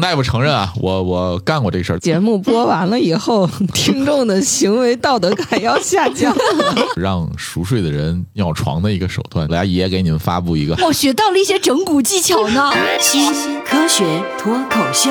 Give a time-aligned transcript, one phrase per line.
[0.00, 6.42] 大夫承认啊，我我干过这事儿，节目播完了以后， 听众的行为道德感要下降了。
[6.96, 9.46] 让熟睡的人尿床的一个手段。
[9.48, 12.72] 来，爷给你们发布一个，我学到了一些整蛊技巧呢。
[13.00, 13.32] 新
[13.64, 15.10] 科学脱口秀，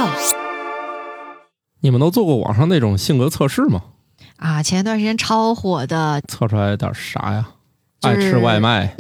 [1.81, 3.81] 你们都做过网上那种性格测试吗？
[4.37, 7.45] 啊，前一段时间超火的，测出来点啥呀？
[8.01, 8.95] 就是爱吃外卖，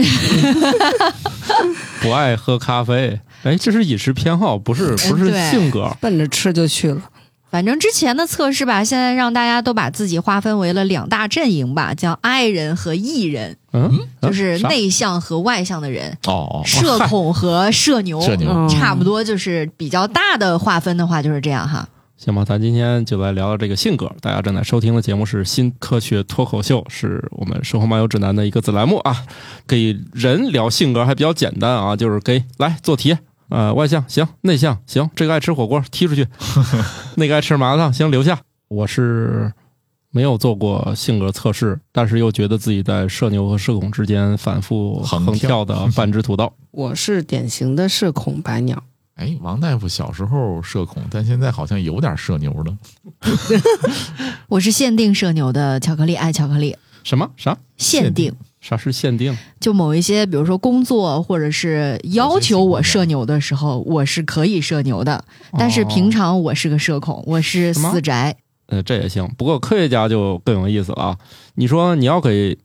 [2.01, 3.21] 不爱喝咖啡。
[3.43, 5.95] 哎，这是饮食偏好，不是不是性格。
[6.01, 7.01] 奔着吃就去了。
[7.49, 21.89] 反正之前的测试吧，现在让大家都把自己划分为了两大阵营吧，叫 I 人和 E 人，嗯，就是内向和外向的人，哦，社恐和社牛，社牛嗯差不多就是比较大的划分的话就是这样哈。
[22.17, 24.11] 行吧，咱今天就来聊聊这个性格。
[24.21, 29.23] 大家正在收听的节目是《新科学脱口秀》，是我们生活漫游指南的一个子栏目啊。
[29.65, 33.17] 给人聊性格还比较简单啊，就是给来做题。
[33.49, 36.27] 呃，外向行，内向行，这个爱吃火锅踢出去，
[37.17, 38.39] 那个爱吃麻辣烫行留下。
[38.67, 39.51] 我是
[40.11, 46.53] 没有做过性格测试，但是又觉得自己在社牛和社恐之间反复横跳的 半只土豆。
[46.71, 48.83] 我是典型的社恐白鸟，
[49.15, 52.77] 哎，王大夫小时候社恐，但现在好像有点社牛了。
[54.47, 58.33] 我是限定社牛的巧克力，爱巧克力，什么啥限定。
[58.61, 59.37] 啥是限定？
[59.59, 65.23] 就某一些，比如说工作或者是要求我社牛的时候，我是可以社牛的。
[65.57, 68.35] 但是平常我是个社恐，我是死宅。
[68.67, 69.27] 呃，这也行。
[69.37, 71.17] 不过科学家就更有意思了啊！
[71.55, 72.57] 你说你要给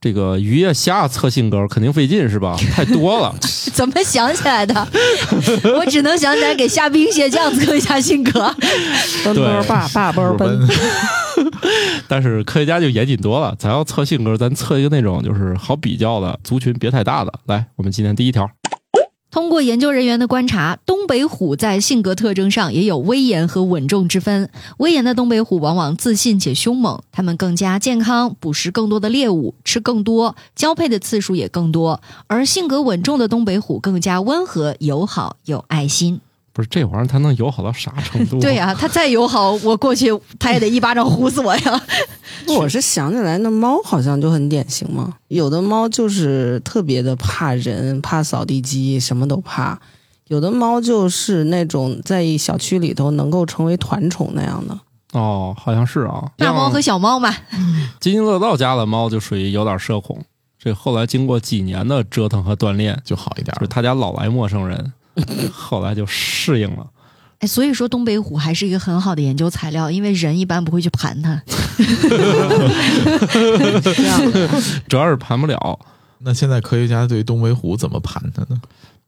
[0.00, 2.56] 这个鱼呀、虾测性格，肯定费劲是吧？
[2.72, 3.34] 太多了。
[3.74, 4.88] 怎么想起来的？
[5.78, 8.54] 我只能想起来给虾兵蟹将测一下性格。
[9.24, 10.66] 奔波霸，霸波奔。
[12.08, 17.32] 但是科学家就严谨多了，咱要测性格，咱测一个那种就是好比较的族群，别太大的。
[17.46, 18.50] 来，我们今天第一条，
[19.30, 24.50] 通过研究人员的观察，东北虎在性格特征上也有威严和稳重之分。
[24.76, 32.02] 威严的东北虎往往自信且凶猛，它们更加健康，捕食更多的猎物，吃更多，交配的次数也更多。
[32.26, 36.20] 而性格稳重的东北虎更加温和、友好、有爱心。
[36.52, 38.38] 不是这玩意儿，它能友好到啥程度？
[38.40, 40.08] 对呀、它再友好，我过去
[40.38, 41.82] 它也得一巴掌呼死我呀。
[42.48, 45.14] 我是想起来，那猫好像就很典型嘛。
[45.28, 49.78] 有的猫就是特别的怕人，怕扫地机，什么都怕；
[50.28, 54.78] 有的猫就是那种在小区里头能够成为团宠那样的。
[55.12, 56.30] 哦，好像是啊。
[56.36, 57.34] 大猫和小猫嘛，
[58.00, 60.18] 津津乐道家的猫就属于有点社恐。
[60.58, 64.92] 这后来经过几年的折腾和锻炼，就好一点就是他家老来陌生人，
[65.52, 66.86] 后来就适应了。
[67.40, 71.42] 哎，所以说东北虎还是一个很好的研究材料，因为人一般不会去盘它。
[73.82, 74.48] 这样的，
[74.88, 75.78] 主要是盘不了。
[76.18, 78.60] 那现在科学家对东北虎怎么盘它呢？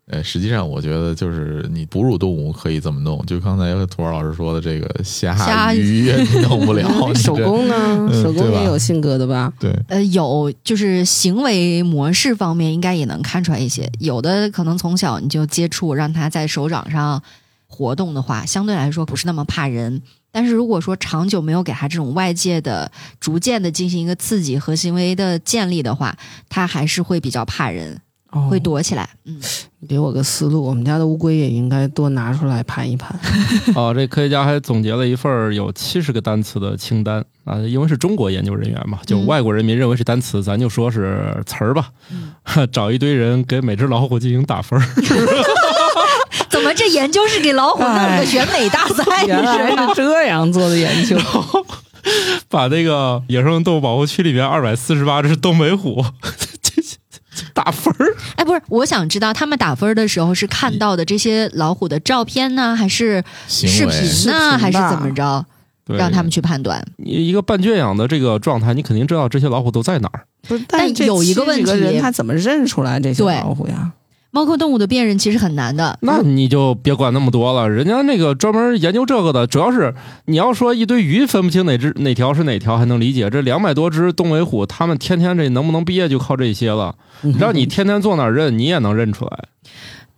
[0.06, 7.74] 呃，实际上我觉得就是你哺乳动物可以这么弄，就刚才土儿老师说的这个虾虾鱼你弄不了， 手工呢？
[8.10, 9.50] 嗯手工也有性格的吧？
[9.58, 17.22] 对呃，有就是行为模式方面应该也能看出来一些，有的可能从小你就接触，让它在手掌上
[17.66, 20.02] 活动的话，相对来说不是那么怕人。
[20.30, 26.14] 但是如果说长久没有给他这种外界的逐渐的进行一个刺激和行为的建立的话，
[26.50, 28.00] 他还是会比较怕人，
[28.34, 29.08] 哦会躲起来。
[29.24, 29.40] 嗯，
[29.78, 33.18] 你给我个思路，我们家的乌龟也应该多拿出来盘一盘。
[33.74, 41.88] 哦，这科学家还总结了一份儿有七十个单词的清单啊，因为是中国研究人员嘛，就嗯外国人民认为是单词，咱就说是词儿吧。
[42.10, 42.32] 嗯
[42.70, 44.86] 找一堆人给每只老虎进行打分儿，
[46.50, 49.24] 怎么这研究是给老虎弄了个选美大赛？
[49.26, 51.16] 原来是这样做的研究，
[52.48, 56.04] 把那个野生动物保护区里面二百四十八只东北虎
[57.54, 58.14] 打分儿。
[58.36, 65.46] 哎，不是，我想知道他们打分的时候是看到的这些老虎的照片呢，还是视频呢，还是怎么着？
[65.86, 66.82] 让他们去判断。
[66.96, 70.26] 你一个半圈养的这个状态，你肯定知道这些老虎都在哪儿。
[70.48, 70.64] 不是？
[70.66, 73.92] 但有一个问题人他怎么认出来这些老虎呀？
[74.34, 75.96] 猫科动物的辨认其实很难的。
[76.02, 79.94] 那你就别管那么多了，人家那个专门研究这个的，主要是
[80.24, 86.96] 你要说一堆鱼分不清哪只哪条是哪条还能理解，这两百多只东北虎，他们天天这能不能毕业就靠这些了。
[87.38, 89.44] 让你天天坐那儿认，你也能认出来。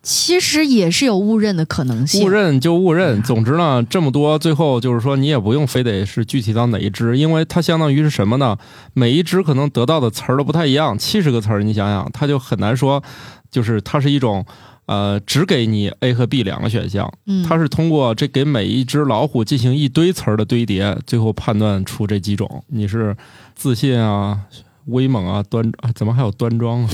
[0.02, 2.24] 其实也是有误认的可能性。
[2.24, 8.56] 误认就误认，总之呢，这么多，最后就是说你也不用非得是具体到哪一只，因为它相当于是什么呢？
[8.94, 13.02] 每一只可能得到的词儿都不太一样，七十个词儿，你想想，它就很难说，
[13.56, 14.44] 就是它是一种。
[14.87, 22.62] 呃，只给你 A 和 B 两个选项，嗯，它是通过这给每一只老虎进行一堆词儿的堆叠，最后判断出这几种。
[22.69, 23.17] 你是
[23.56, 24.38] 自信啊、
[24.87, 26.91] 威猛啊、端啊，怎么还有端庄啊？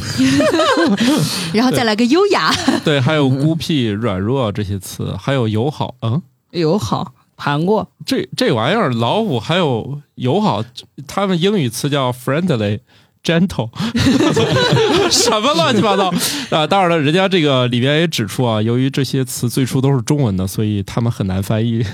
[1.52, 2.50] 然后再来个优雅。
[2.82, 6.22] 对，还有孤僻、软弱这些词，还有友好，嗯，
[6.52, 10.64] 友好盘过，这这玩意儿，老虎还有友好，
[11.06, 12.80] 他们英语词叫 friendly。
[13.22, 13.70] Gentle，
[15.10, 16.12] 什么乱七八糟
[16.50, 16.66] 啊！
[16.66, 21.84] 当然了，人家这个里边也指出啊，由于这些词最初都是中文的，所以他们很难翻译。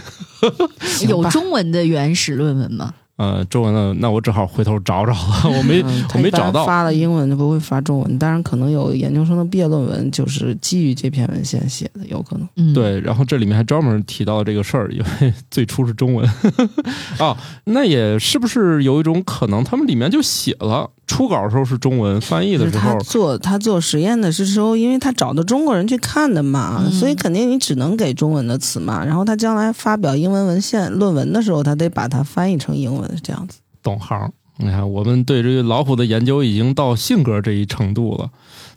[1.09, 2.95] 有中文的原始论文吗？
[3.17, 6.65] 呃，中文的那我只好回头找找了，我没、嗯我没找到。
[6.65, 12.49] 发了英文就不会发中文，当然可能有研究生的毕业论文就是基于这篇文献写的，有可能。
[12.55, 16.25] 嗯，，对，然后这里面还专门提到这个事儿，因为最初是中文
[17.19, 29.05] 啊，那也是不是有一种可能，他们里面就写了，初稿的时候是中文，翻译的时候他做他做实验的是时候，因为他找的中国人去看的嘛，嗯所以肯定你只能给中文的词嘛。
[29.05, 33.59] 然后他将来发表英文文献论文的时候，他得把它翻译成英文，这样子。
[33.83, 34.31] 懂行。
[34.59, 38.29] 你看，我们对这个老虎的研究已经到性格这一程度了，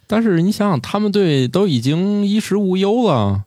[0.07, 3.43] 但是你想想，他们对都已经衣食无忧了，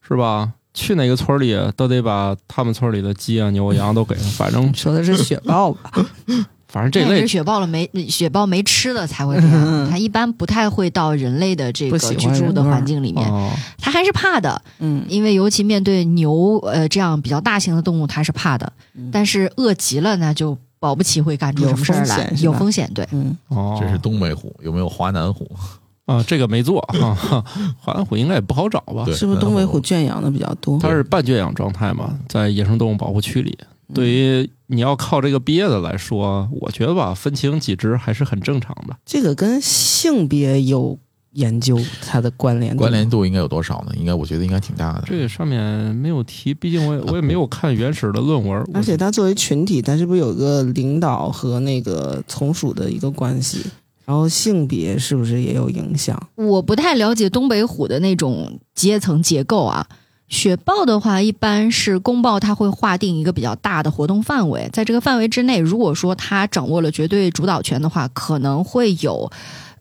[0.00, 0.54] 是吧？
[0.74, 5.90] 去哪个村里都得把他们村里的鸡啊、牛啊、羊都给他，反正说的是雪豹吧？
[6.68, 14.60] 反正这类那也是雪豹了没雪豹没吃的才会这样，它一般不太会到人类的这个居住的环境里面，哦，它还是怕的。
[14.78, 18.70] 嗯，因为尤其面对牛呃这样比较大型的动物，它是怕的。
[19.10, 22.90] 但是饿极了，那就保不齐会干出什么事儿来风险，有风险。
[22.94, 25.50] 对，嗯，哦，这是东北虎，有没有华南虎？
[26.04, 27.14] 啊，这个没做啊，
[27.78, 29.06] 华南虎应该也不好找吧？
[29.14, 30.78] 是不是东北虎圈养的比较多？
[30.78, 33.58] 它是半圈养状态嘛，在野生动物保护区里。
[33.88, 38.96] 嗯对于你要靠这个憋的来说，我觉得吧，分清几只还是很正常的。
[39.06, 40.98] 这个跟性别有
[41.32, 43.92] 研究它的关联度关联度应该有多少呢？
[43.98, 45.04] 应该我觉得应该挺大的。
[45.06, 45.62] 这个上面
[45.94, 48.62] 没有提，毕竟我也我也没有看原始的论文。
[48.74, 53.64] 而且它作为群体，它是不是有个领导和那个从属的一个关系？
[54.04, 56.18] 然后性别是不是也有影响？
[56.34, 59.86] 我不太了解东北虎的那种阶层结构啊。
[60.28, 69.30] 雪豹的话，一般是公豹，它会划定一个比较大的活动范围，在这个范围之内，如果说它掌握了绝对主导权的话，可能会有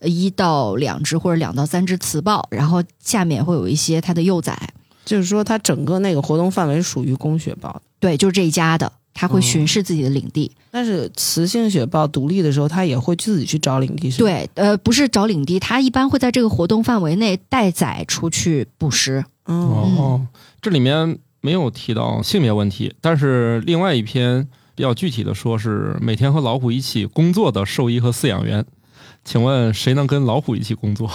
[0.01, 4.57] 一到两只或者两到三只雌豹，然后下面会有一些它的幼崽。
[5.03, 10.51] 就是说，它整个那个活动范围属于公雪豹的，对，就是这一家的，它会巡视自己的领地。
[10.69, 14.11] 但是雌性雪豹独立的时候，它也会自己去找领地。
[14.11, 19.23] 对，呃，不是找领地，它一般会在这个活动范围内带崽出去捕食。
[19.47, 20.27] 嗯，哦，
[20.61, 28.65] 这里面没有提到性别问题，但是另外一篇比较具体的说是每天和老虎一起工作的兽医和饲养员。
[29.25, 31.09] 请问谁能跟老虎一起工作？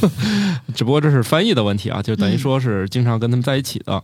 [0.74, 4.02] 只不过这是翻译的问题啊，就等于说是经常跟他们在一起的。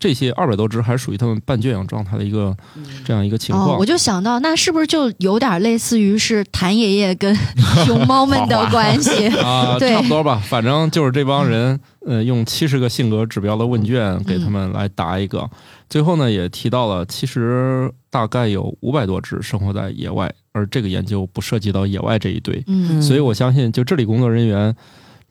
[0.00, 2.56] 这些二百多只还属于他们半圈养状态的一个
[3.04, 3.72] 这样一个情况。
[3.72, 7.36] 哦，我就想到，那是不是就有点类似于是谭爷爷跟
[7.84, 9.28] 熊猫们的关系？
[9.38, 15.48] 啊，对差不多吧，反正就是这帮人，呃，用七十个性格指标的问卷给他们来答一个。
[15.90, 24.74] 最后呢，也提到了，其实大概有五百多只生活在野外，而这个研究不涉及到野外这一堆，嗯，所以我相信，就这里工作人员。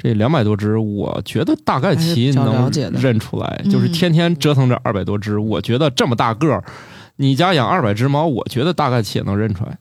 [0.02, 6.64] 这两百多只，我觉得大概其能认出来，嗯就是天天折腾这二百多只，我觉得这么大个儿，
[7.18, 9.78] 你家养二百只猫，我觉得大概其也能认出来。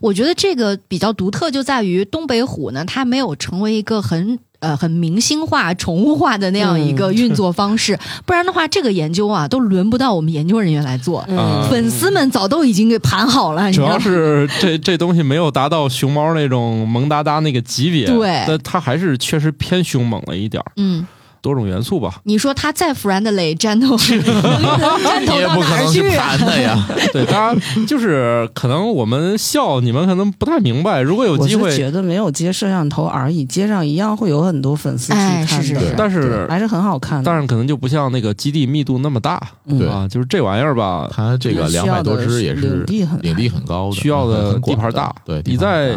[0.00, 11.24] 我觉得这个比较独特，就在于东北虎呢，它没有成为一个很呃很明星化、宠物化的那样一个运作方式，不然的话，这个研究啊都轮不到我们研究人员来做。
[11.28, 13.98] 嗯粉丝们早都已经给盘好了，主要？
[13.98, 21.06] 是这这东西没有达到熊猫那种萌哒哒那个级别，对但它还是确实偏凶猛了一点儿，嗯，
[21.46, 22.12] 多种元素吧。
[22.24, 26.10] 你说它再 friendly 战斗，能 能战你斗也不可能去啊？
[26.10, 26.88] 去盘的呀。
[27.14, 31.00] 对，大家就是可能我们笑，你们可能不太明白。
[31.00, 37.24] 如果有机会，觉得没有接摄像头而已，街上一样会有很多粉丝去哎看的，是是是但是还是很好看的。
[37.24, 45.96] 但是可能就不像那个基地密度那么大嗯对啊，就是这玩意儿吧，它这个两百多只也是领地很领地很高的，需要的地盘大对，你在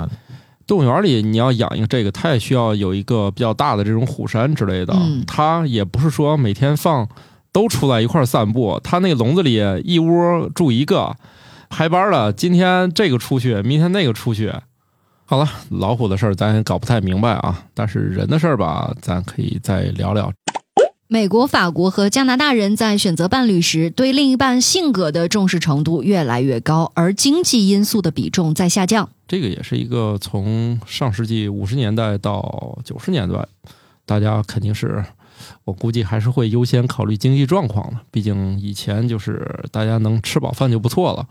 [0.70, 4.94] 动物园里你要养一个这个，它也需要有一个比较大的这种虎山之类的。
[4.96, 7.10] 嗯它也不是说每天放
[7.52, 11.16] 都出来一块儿散步，它那个笼子里一窝住一个，
[11.70, 14.54] 排班了，今天这个出去，明天那个出去。
[15.26, 20.32] 好了，老虎的事儿咱也搞不太明白啊，但是人的事儿吧，咱可以再聊聊。
[21.12, 29.10] 美国、法国和加拿大人在选择伴侣时，对另一半性格的重视程度越来越高，而经济因素的比重在下降。
[29.28, 33.44] 这个也是一个从上世纪五十年代到九十年代，
[34.06, 35.04] 大家肯定是，
[35.64, 37.98] 我估计还是会优先考虑经济状况的。
[38.12, 41.28] 毕竟以前就是大家能吃饱饭就不错了，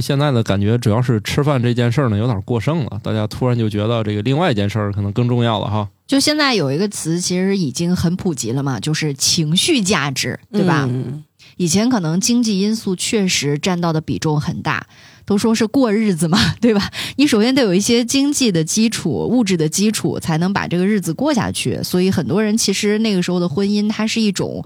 [0.00, 5.88] 现在呢，感觉主要是吃饭这件事儿呢有点过剩了，大家突然就觉得这个另外一件事儿可能更重要了哈。
[6.06, 10.86] 就现在有一个词，其实已经很普及了嘛，就是情绪价值，对吧？
[10.88, 11.24] 嗯
[11.56, 14.86] 以前可能经济因素确实占到的比重很大，
[15.24, 16.88] 都说是过日子嘛，对吧？
[17.16, 21.82] 你首先得有一些经济的基础、物质的基础，才能把这个日子过下去。
[21.82, 24.64] 所以很多人其实那个时候的婚姻，它是一种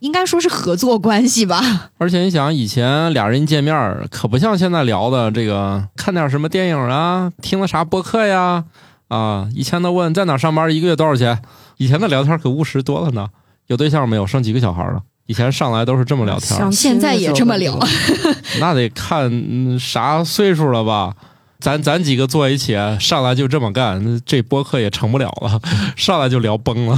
[0.00, 1.90] 应该说是合作关系吧。
[1.98, 3.74] 而且你想，以前俩人一见面，
[4.10, 8.64] 可不像现在聊的这个看点什么电影啊，听了啥播客呀，
[9.08, 11.42] 啊，以前都问在哪儿上班，一个月多少钱。
[11.76, 13.28] 以前的聊天可务实多了呢。
[13.68, 14.26] 有对象没有？
[14.26, 15.02] 生几个小孩了？
[15.26, 17.78] 以前上来都是这么聊天现在也这么聊
[18.60, 21.14] 那得看嗯啥岁数了吧。
[21.60, 25.60] 咱咱几个坐一起，上来就这么干，这播客也成不了了，
[25.96, 26.96] 上来就聊崩了。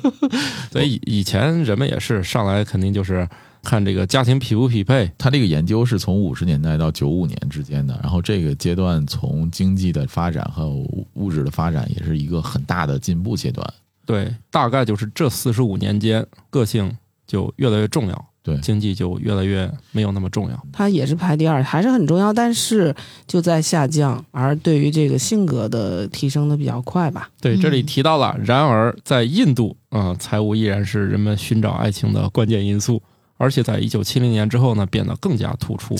[0.70, 3.26] 所以以以前人们也是上来肯定就是
[3.62, 10.68] 看这个家庭匹不匹配，他这个研究是从五十年代到九五年之间的，然后这个阶段从经济的发展和
[11.14, 13.66] 物质的发展也是一个很大的进步阶段。
[14.04, 16.94] 对，大概就是这四十五年间，个性
[17.26, 20.66] 就越来越重要，对经济就越来越没有那么重要。
[20.72, 22.94] 它也是排第二，还是很重要，但是
[23.26, 24.24] 就在下降。
[24.30, 27.28] 而对于这个性格的提升的比较快吧。
[27.40, 33.02] 对，这里嗯提到了，然而在印度啊、财务依然是人们寻找爱情的关键因素，
[33.36, 35.96] 而且在一九七零年之后呢，变得更加突出。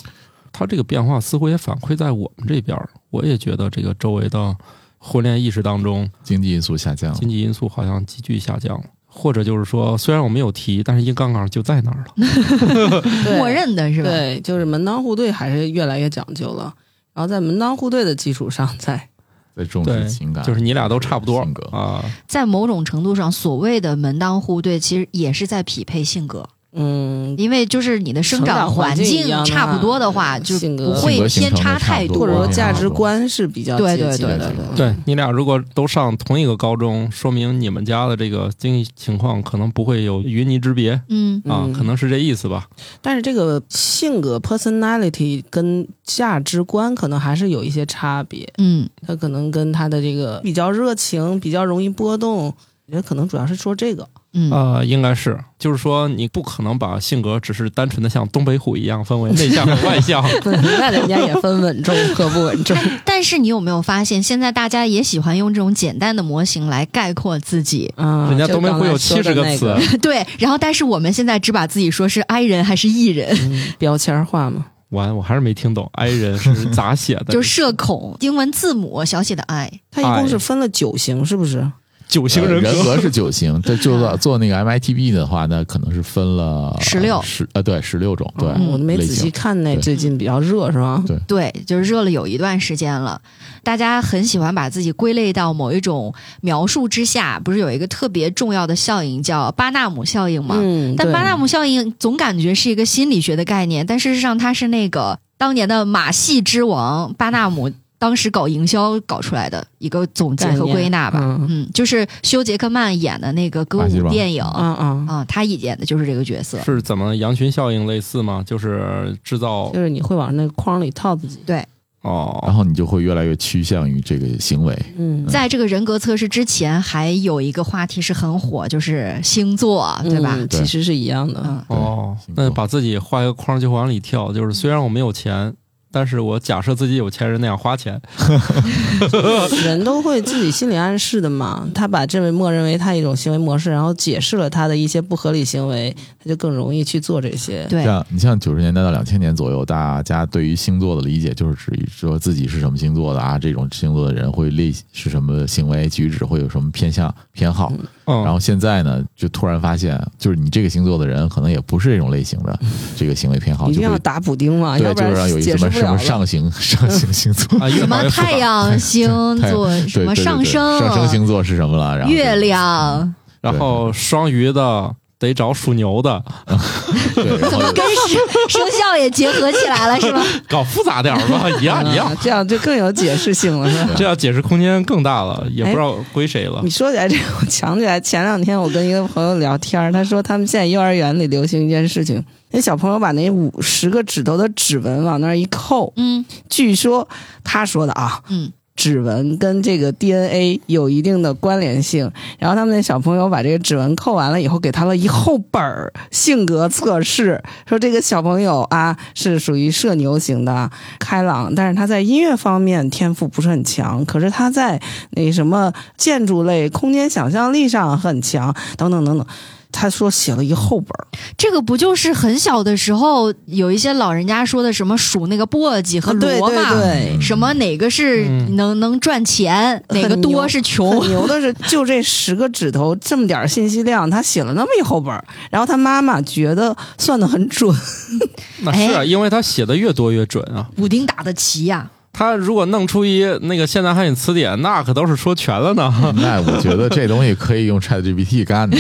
[0.53, 2.79] 它这个变化似乎也反馈在我们这边，
[3.11, 4.57] 我也觉得这个周围的
[4.97, 8.85] 婚恋意识当中，经济因素下降，经济因素好像急剧下降了，
[9.17, 13.03] 或者就是说，虽然我没有提，但是硬杠杠就在那儿了。
[13.39, 14.11] 默认的是吧？
[14.11, 16.75] 对，就是门当户对还是越来越讲究了。
[17.15, 19.09] 然后在门当户对的基础上，再
[19.57, 21.67] 在重对视情感，就是你俩都差不多性格。
[21.75, 26.47] 啊，在某种程度上，所谓的门当户对，其实也是在匹配性格。
[26.79, 32.19] 嗯，因为就是你的生成长长环环境差不多的话，就不会偏差差太多。
[32.19, 34.39] 或者说价值观是比较对接近的。
[34.39, 42.69] 对对对对对你俩如果都上同一个高中，说明你们家的这个经济情况可能不会有云泥之别嗯啊，嗯可能是这意思吧。
[43.01, 48.47] 但是这个性格 personality 跟价值观可能还是有一些差别。
[48.59, 54.07] 嗯，他可能跟他的这个比较热情、比较容易波动，我觉得可能主要是说这个。
[54.39, 60.23] 嗯呃，应该是，就是说你不可能把性格只是单纯的像东北虎一样分为内向和外向。
[60.79, 62.77] 那人家也分稳重和不稳重。
[63.07, 67.91] 但是你有没有发现，现在大家也喜欢用这种简单的模型来概括自己？
[67.97, 74.67] 啊，人家东北虎有就七十刚才说的那词， 对，然后但是我们现在只把自己说是 I 人还是 E 人，嗯标签化嘛。
[74.91, 79.81] 完我还是没听懂 I 人是咋写的，就社恐，英文字母小写的 I。
[79.91, 81.69] 它一共是分了九型，是不是？
[82.09, 83.01] 九型人呃人格。
[83.01, 91.05] 是九型，对就做做那个 MITB 的话，那可能是分了十六十呃对十六种，对，嗯我没仔细看那，最近比较热是吗？
[91.07, 93.21] 对对，就是热了有一段时间了，
[93.63, 97.41] 大家很喜欢把自己归类到某一种描述之下。
[97.45, 100.57] 不是有一个特别重要的效应叫巴纳姆效应吗？
[100.59, 111.19] 嗯，但巴纳姆效应总感觉是一个心理学的概念，但事实上它是那个当年的马戏之王巴纳姆当时搞营销搞出来的一个总结和归纳吧。
[111.23, 116.61] 嗯嗯，就是休·杰克曼演的那个歌舞电影嗯啊，啊，他演的就是这个角色。
[116.63, 118.43] 是怎么羊群效应类似吗？
[118.47, 121.39] 就是制造就是你会往那个框里套自己。
[121.47, 121.59] 对，
[122.03, 124.77] 哦然哦，后你就会越来越趋向于这个行为。
[124.99, 130.37] 嗯，在这个人格测试之前，还有一个话题是很火，就是星座，对吧？
[130.39, 131.43] 嗯其实是一样的。
[131.45, 135.53] 嗯，哦那把自己画一个框就往里跳，就是虽然我没有钱，
[135.97, 137.99] 但是我假设自己有钱人那样花钱。
[139.65, 147.65] 人都会自己心理暗示的嘛，他把这位默认为他一种行为模式，然后解释了他的一些不合理行为，他就更容易去做这些。
[147.71, 157.73] 对，像你像九十年代到两千年左右，大家对于星座的理解就是指说自己是什么星座的啊，这种星座的人会类是什么行为举止，会有什么偏向偏好。
[158.05, 162.59] 嗯，然后现在呢，就突然发现，就是你这个星座的人可能也不是这种类型的
[162.97, 165.99] 这个行为偏好，一定要打补丁嘛，对，要不就是要有一什么什么。
[165.99, 169.09] 上行 上行星座，啊，什么太阳星
[169.51, 171.97] 座，什么上升、上升星座是什么了？
[171.99, 176.23] 然后月亮，然后双鱼的得找属牛的，
[177.15, 180.23] 对，然后跟生生肖也结合起来了，是吗？
[180.49, 182.17] 搞复杂点儿吧，一样一样啊。
[182.21, 183.91] 这样就更有解释性了，是吧？
[183.97, 186.69] 这样解释空间更大了，也不知道归谁了你。
[186.69, 197.09] 说起来这个，我想起来前两天我跟一个朋友聊天儿，他说他们现在幼儿园里流行一件事情，那小朋友把那五十个指头的指纹往那儿一扣，嗯据说
[197.45, 202.11] 他说的啊，嗯，指纹跟这个 DNA 有一定的关联性。
[202.39, 219.27] 然后他们那小朋友把这个指纹扣完了以后，给他了一厚本儿性格测试，说这个小朋友啊是属于社牛型的，开朗，但是他在音乐方面天赋不是很强，可是他在那什么建筑类、空间想象力上很强，等等等等。
[219.73, 221.07] 他说写了一厚本儿，
[221.37, 226.71] 这个不就是很小的时候有一些老人家说的什么数那个簸箕和箩嘛？
[226.73, 227.21] 对对。
[227.21, 231.09] 什么哪个是嗯能、能赚钱，哪个多是穷很？
[231.11, 237.75] 牛的是，就这十个指头这么点儿信息量，他写了那么一厚本儿，然后他妈妈觉得算的很准，
[238.63, 240.69] 那是啊，哎因为他写的越多越准啊。
[240.77, 245.93] 补丁打的齐呀、他如果弄出一那个现代汉语词典，那可都是说全了呢。
[246.17, 248.79] 那我觉得这东西可以用 Chat GPT 干的。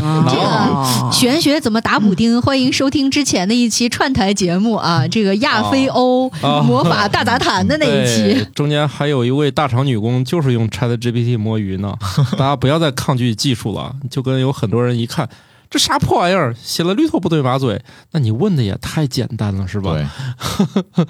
[0.00, 2.40] 哦 玄学怎么打补丁？
[2.40, 8.46] 欢迎收听之前的一期串台节目啊，这个亚非欧哦魔法大杂谈的那一期。
[8.54, 11.92] 中间还有一位大厂女工就是用 Chat GPT 摸鱼呢。
[12.32, 15.28] 大家不要再抗拒技术了，就跟有很多人一看
[15.68, 19.92] 这啥破玩意儿，写了驴头不对马嘴，那你问的也太简单了，是吧？
[19.92, 21.04] 对，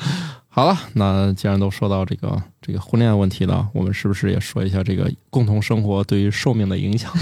[0.52, 7.12] 好了，那既然都说到这个这个婚恋问题了，我们是不是也说一下这个共同生活对于寿命的影响？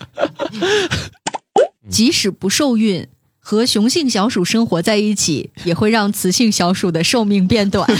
[1.88, 3.08] 即使不受孕，
[3.48, 7.88] 和雄性小鼠生活在一起，也会让雌性小鼠的寿命变短。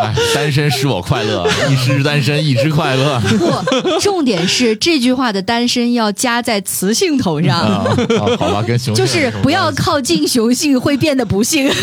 [0.00, 3.20] 哎，单身使我快乐，一直单身一直快乐。
[3.20, 3.52] 不，
[4.00, 7.58] 重点是这句话的单身要加在雌性头上。
[7.60, 7.84] 啊，
[8.18, 11.70] 啊好吧，跟雄性就是不要靠近雄性，会变得不幸。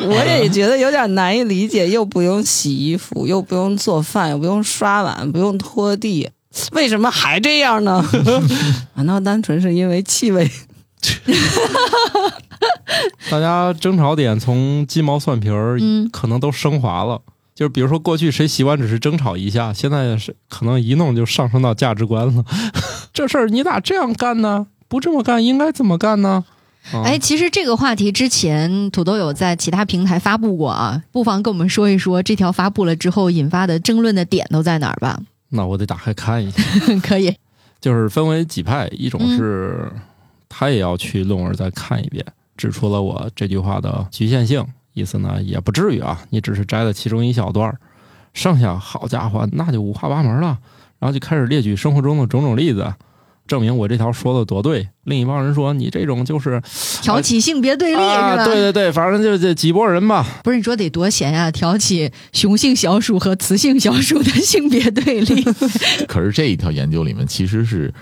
[0.00, 6.30] 我也觉得有点难以理解，又不用洗衣服，又不用做饭，又不用刷碗，不用拖地，
[6.72, 8.04] 为什么还这样呢？
[8.94, 10.50] 难道单纯是因为气味？
[13.30, 17.20] 大家争吵点从鸡毛蒜皮儿，嗯可能都升华了。
[17.54, 22.44] 就是比如说，过去谁洗碗只是争吵一下，现在是可能一弄就上升到价值观了。
[23.12, 24.68] 这事儿你咋这样干呢？
[24.88, 26.44] 不这么干应该怎么干呢？
[26.92, 35.20] 啊哎，其实这个话题之前土豆有在其他平台发布过啊，不妨跟我们说一说这条发布了之后引发的争论的点都在哪儿吧？
[35.50, 36.62] 那我得打开看一下。
[37.02, 37.34] 可以，
[37.80, 39.92] 就是分为几派，一种嗯是
[40.48, 42.24] 他也要去论文再看一遍，
[42.56, 44.64] 指出了我这句话的局限性。
[44.94, 47.78] 意思呢也不至于啊，你只是摘了其中一小段儿，
[48.34, 50.58] 剩下好家伙那就五花八门了。
[50.98, 52.92] 然后就开始列举生活中的种种例子，
[53.48, 54.86] 证明我这条说的多对。
[55.04, 56.62] 另一帮人说你这种就是
[57.02, 58.44] 挑起性别对立、啊，是吧？
[58.44, 60.24] 对对对，反正就这几拨人吧。
[60.44, 65.42] 不是你说得多闲呀、挑起雄性小鼠和雌性小鼠的性别对立。
[66.06, 67.92] 可是这一条研究里面其实是，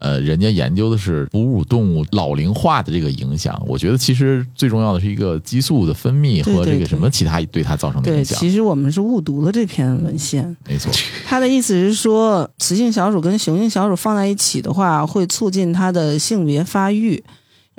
[0.00, 3.62] 呃，人家研究的是哺乳动物老龄化的这个影响。
[3.66, 8.38] 我觉得其实最重要的是一个激素的分泌和这个对对对什么其他对它造成的对，影响。
[8.38, 10.56] 其实我们是误读了这篇文献。
[10.66, 10.90] 没错，
[11.28, 17.22] 他的意思是说，雌性小鼠跟雄性小鼠放在一起的话，会促进它的性别发育。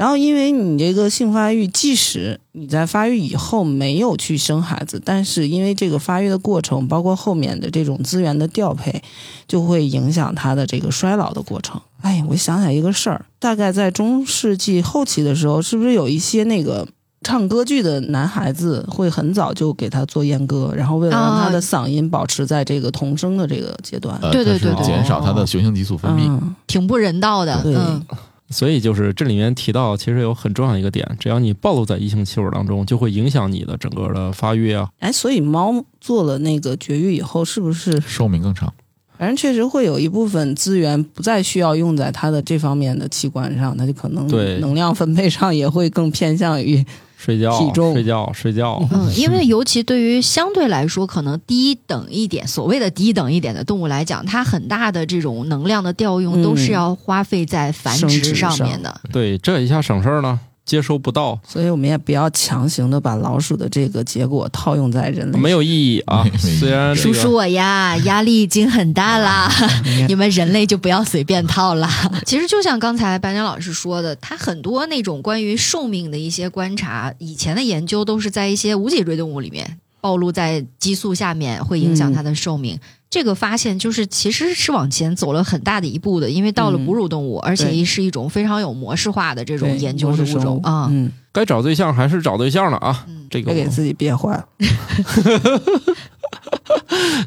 [0.02, 9.00] 然后，因为你这个性发育，即使你在发育以后没有去生孩子，但是因为这个发育的过程，包括后面的这种资源的调配，
[9.48, 11.80] 就会影响他的这个衰老的过程。
[12.02, 16.88] 哎，我想起来一个事儿，大概在中世纪后期的时候，是不是有一些那个
[17.22, 26.22] 唱歌剧的男孩子会很早就给他做阉割，然后为了让他的嗓音保持在这个童声的这个阶段，呃，对对对对减少他的雄性激素分泌。
[26.28, 27.62] 嗯，挺不人道的。
[27.62, 28.04] 对嗯，
[28.52, 34.90] 所以就是这里面提到，其实有很重要一个点，只要你暴露在异性气味当中，就会影响你的整个的发育啊。
[35.00, 38.72] 哎，所以猫做了那个绝育以后，是不是寿命更长，
[39.18, 46.86] 反正确实会有一部分资源不再需要用在它的这方面的器官上，它就可能对能量分配上也会更偏向于
[47.24, 48.84] 睡觉体，重睡觉，睡觉。
[48.92, 59.00] 嗯， 因为尤其对于相对来说可能低等一点，所谓的低等一点的动物来讲，它很大的这种能量的调用嗯都是要花费在繁殖上上面的。
[59.12, 60.40] 对，这一下省事儿呢，
[60.72, 66.26] 接收不到，所以我们也不要强行的把老鼠的这个结果套用在人类没有意义啊。
[66.40, 69.52] 虽然这个叔叔我呀，压力已经很大啦，
[70.08, 71.90] 你们人类就不要随便套啦。
[72.26, 82.80] 其实就像刚才白鸟老师说的，他很多那种关于寿命的一些观察，以前的研究都是在一些无脊椎动物里面暴露在激素下面，会影响它的寿命。
[83.12, 90.88] 这个发现就是其实是往前走了很大的一步的，因为到了嗯哺乳动物，而且是一种非常有模式化的这种研究的物种啊。
[90.90, 93.04] 嗯，该找对象还是找对象了啊。
[93.08, 94.46] 嗯这个别给自己憋坏了。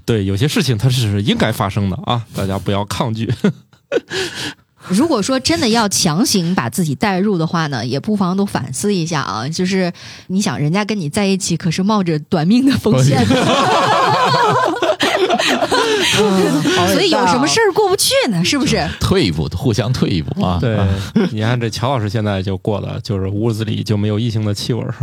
[0.05, 3.33] 对有些事情它是应该发生的啊，大家不要抗拒。
[4.89, 9.49] 如果说真的要强行把自己带入的话呢，也不妨都反思一下啊。
[9.49, 9.91] 就是
[10.27, 13.35] 你想，人家跟你在一起可是冒着短命的风险的。
[16.93, 18.45] 所以有什么事儿过不去呢？
[18.45, 18.87] 是不是？
[19.01, 20.59] 退一步，互相退一步啊。
[20.61, 20.87] 对啊，
[21.33, 24.95] 你看这乔老师现在就过的，就是屋子里就没有异性的气味儿？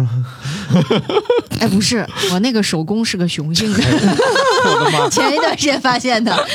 [1.60, 5.10] 哎，不是，我那个手工是个雄性的，我的妈！
[5.12, 6.48] 前一段时间发现的。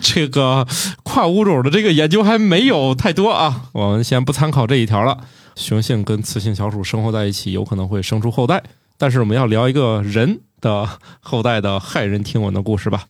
[0.00, 0.66] 这个
[1.02, 5.18] 跨物种的这个研究还没有太多啊，我们先不参考这一条了。
[5.56, 8.62] 雄性跟雌性小鼠生活在一起，有可能会生出后代，
[8.98, 10.88] 但是我们要聊一个人的
[11.20, 13.06] 后代的骇人听闻的故事吧。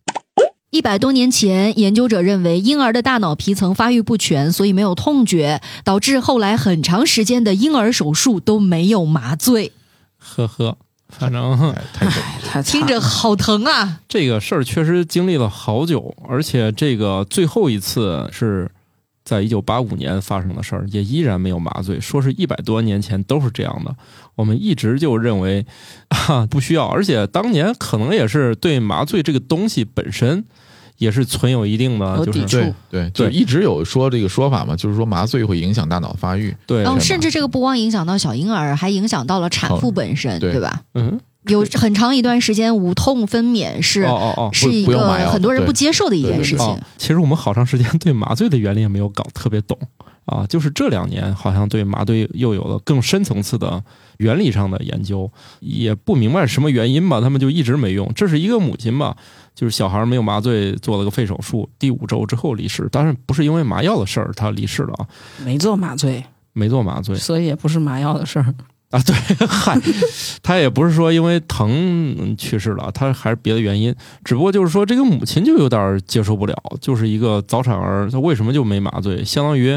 [0.71, 9.73] 一百多年前，研究者认为婴儿的大脑皮层发育不全，所以没有痛觉，导致后来很长时间的婴儿手术都没有麻醉。
[10.19, 10.77] 呵呵，
[11.09, 11.83] 反正哎
[12.45, 14.01] 太听着好疼啊！
[14.09, 18.71] 这个事儿确实经历了好久，而且这个最后一次是
[19.27, 23.93] 在一九八五年发生的事儿，也依然没有麻醉，说是一百多年前都是这样的。
[24.37, 25.67] 我们一直就认为
[26.09, 30.45] 啊不需要，而且当年可能也是对麻醉这个东西本身
[30.99, 36.57] 也是存有一定的就是有抵触对对，就一直有说这个说法嘛，就是说麻醉会影响大脑发育。
[36.65, 40.83] 对，甚至这个不光影响到小婴儿，还影响到了产妇本身，对对吧？
[40.95, 41.19] 嗯，
[41.53, 44.51] 有很长一段时间，无痛分娩是、哦哦哦。
[44.53, 44.99] 是一个
[45.31, 46.67] 很多人不接受的一件事情。
[46.67, 49.79] 哦，其实我们好长时间对麻醉的原理也没有搞特别懂
[50.25, 53.83] 啊，就是这两年好像对麻醉又有了更深层次的
[54.19, 55.31] 原理上的研究，
[55.61, 58.11] 也不明白什么原因吧，他们就一直没用。
[58.15, 59.17] 这是一个母亲吧，
[59.55, 65.07] 就是小孩没有麻醉，做了个肺手术，第五周之后离世，当然不是因为麻药的事儿，他离世了啊，
[65.45, 68.55] 没做麻醉，没做麻醉所以也不是麻药的事儿。
[68.91, 69.15] 啊，对，
[69.47, 69.77] 嗨，
[70.43, 73.95] 他也不是说因为疼嗯去世了，他还是别的原因，
[74.25, 79.25] 只不过就是说这个母亲就有点接受不了，就是一个早产儿，他为什么就没麻醉？
[79.25, 79.77] 相当于，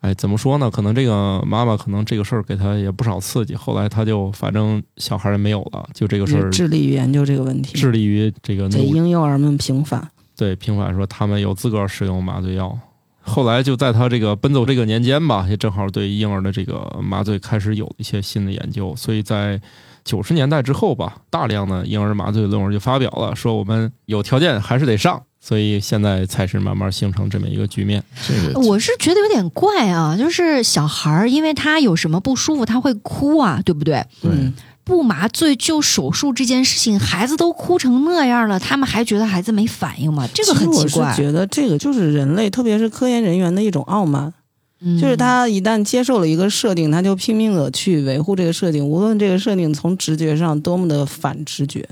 [0.00, 0.68] 哎，怎么说呢？
[0.68, 10.10] 可能这个妈妈可能这个事儿给他也不少刺激，后来他就反正小孩儿也没有了，就这个事儿致力于研究这个问题，致力于这个给婴幼儿们平反。
[10.36, 12.76] 对平反说他们有资格使用麻醉药。
[13.20, 19.60] 后来就在他这个奔走这个年间吧，也正好对婴儿的这个麻醉开始有一些新的研究，所以在
[20.04, 28.02] 九十年代之后吧，大量的婴儿麻醉论文就发表了，说我们有条件还是得上，所以现在才是慢慢形成这么一个局面。
[28.26, 34.02] 这个我是觉得有点怪啊，就是小孩儿，因为他有什么不舒服，他会哭啊，对不对？
[34.22, 34.54] 对嗯，
[34.84, 40.28] 不麻醉就手术这件事情，孩子都哭成那样了，他们还觉得孩子没反应吗？
[40.34, 41.08] 这个很其实奇怪。
[41.08, 44.32] 我是觉得这个就是人类，特别是科研人员的一种傲慢，
[44.80, 51.86] 嗯就是他一旦接受了一个设定，他就拼命的去维护这个设定，无论这个设定从直觉上多么的反直觉。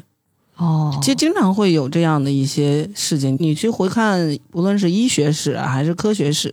[0.56, 6.52] 哦，其实经常会有这样的一些事情，你去回看，无论是医学史啊还是科学史，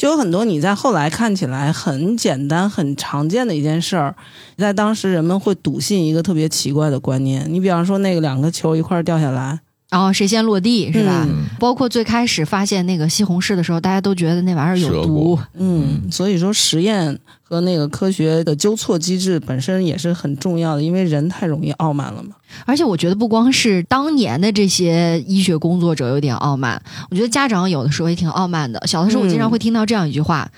[0.00, 4.16] 就有很多你在后来看起来很简单、很常见的一件事儿，
[4.56, 7.44] 在当时人们会笃信一个特别奇怪的观念。
[7.52, 9.60] 你比方说那个两个球一块掉下来，
[9.90, 11.26] 然后谁先落地是吧？
[11.28, 15.38] 嗯包括最开始发现那个西红柿的时候，大家都觉得那玩意儿有毒。
[15.54, 22.30] 嗯，所以说实验和那个科学的纠错机制本身也是很重要的，因为人太容易傲慢了嘛。
[22.64, 28.82] 而且我觉得不光是当年的这些医学工作者有点傲慢，我觉得家长有的时候也挺傲慢的。
[28.86, 30.50] 小的时候我经常会听到这样一句话：“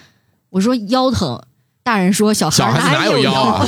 [0.51, 1.40] 我说腰疼。”
[1.83, 3.66] 大人说：“小小孩子哪有有腰啊？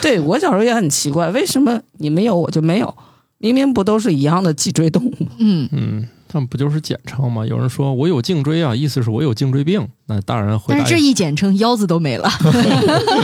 [0.00, 2.94] 对我小时候也很奇怪，为什么你没有我就没有？
[3.42, 5.16] 明明不都是一样的脊椎动物？
[5.38, 7.44] 嗯，嗯，他们不就是简称吗？
[7.46, 9.88] 有人说我有颈椎啊，意思是我有颈椎病。
[10.06, 12.28] 那大人回答但是这一简称腰子都没了。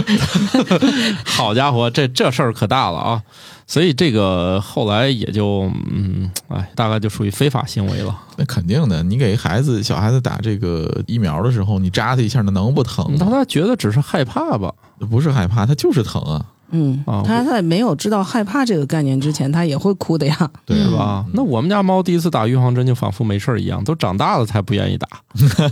[1.22, 3.22] 好家伙，这这事儿可大了啊！
[3.66, 8.18] 所以这个后来也就嗯，哎，大概就属于非法行为了。
[8.38, 13.33] 那肯定的，你给孩子小孩子打这个疫苗的时候，你扎他一下，那能不疼那吗？
[13.33, 14.72] 他觉得只是害怕吧？
[15.11, 20.37] 不是害怕，他就是疼啊，嗯啊，他在没有知道害怕这个概念之前，他也会哭的呀。
[20.66, 21.24] 对吧？
[21.35, 25.07] 那我们家猫第一次打预防针就仿佛没事儿一样，都长大了才不愿意打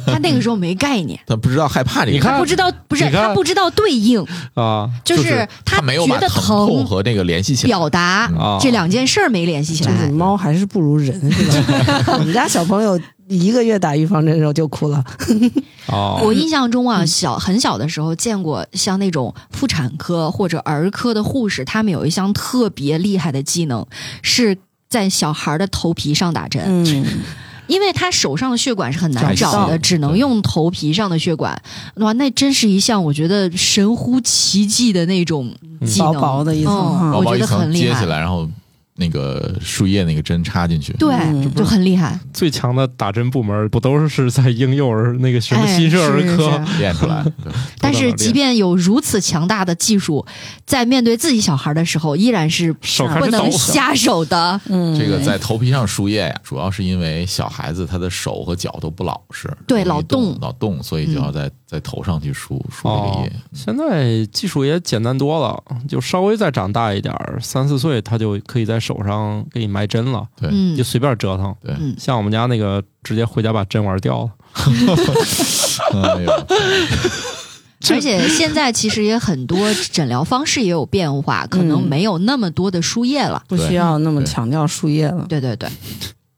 [0.06, 2.12] 他那个时候没概念， 他不知道害怕这个。
[2.12, 7.68] 你看不知道不是他不知道对应，啊就是他没有把觉得疼痛和那个联系起来。
[7.68, 8.58] 表达啊！
[8.60, 10.12] 这两件事儿没联系起就是来。
[10.12, 12.04] 猫还是不如人，是吧？
[12.14, 15.04] 我们家小朋友一个月打预防针的时候就哭了。
[15.88, 23.86] 哦，我印象中啊，小很小的时候见过像那种妇产科或者儿科的护士，他们有一项特别厉害的技能，
[24.22, 24.56] 是
[24.88, 27.06] 在小孩的头皮上打针，嗯，
[27.66, 31.60] 因为他手上的血管是很难找的，只能用头皮上的血管。
[31.96, 35.52] 哇，那真是一项我觉得神乎其技的那种
[35.84, 37.12] 技能，薄薄的一层嗯。
[37.12, 37.92] 薄薄一我觉得很厉害。
[37.92, 38.48] 层接起来，然后
[38.96, 40.92] 那个输液那个针插进去。
[40.94, 42.18] 对，嗯就很厉害。
[42.32, 46.50] 最强的打针部门不都是在婴幼儿那个什么哎新生儿 是科？
[46.66, 50.24] 是 练出来，对但是，即便有如此强大的技术，
[50.66, 54.60] 在面对自己小孩的时候，依然是不能下手的。
[54.66, 71.52] 嗯，这个在头皮上输液呀，主要是因为小孩子他的手和脚都不老实，对老动老动，所以就要在在头上去输输这个哦液。，现在技术也简单多了，就稍微再长大一点，三四岁他就可以在手上给你埋针了，对嗯就随便折腾。
[71.60, 74.30] 对，嗯，像我们家那个，直接回家把针玩掉了。
[75.94, 76.30] 哎呦，
[77.90, 83.42] 而且现在其实也很多诊疗方式也有变化，可能嗯没有那么多的输液了。
[83.48, 85.26] 不需要那么强调输液了。
[85.28, 85.68] 对对对，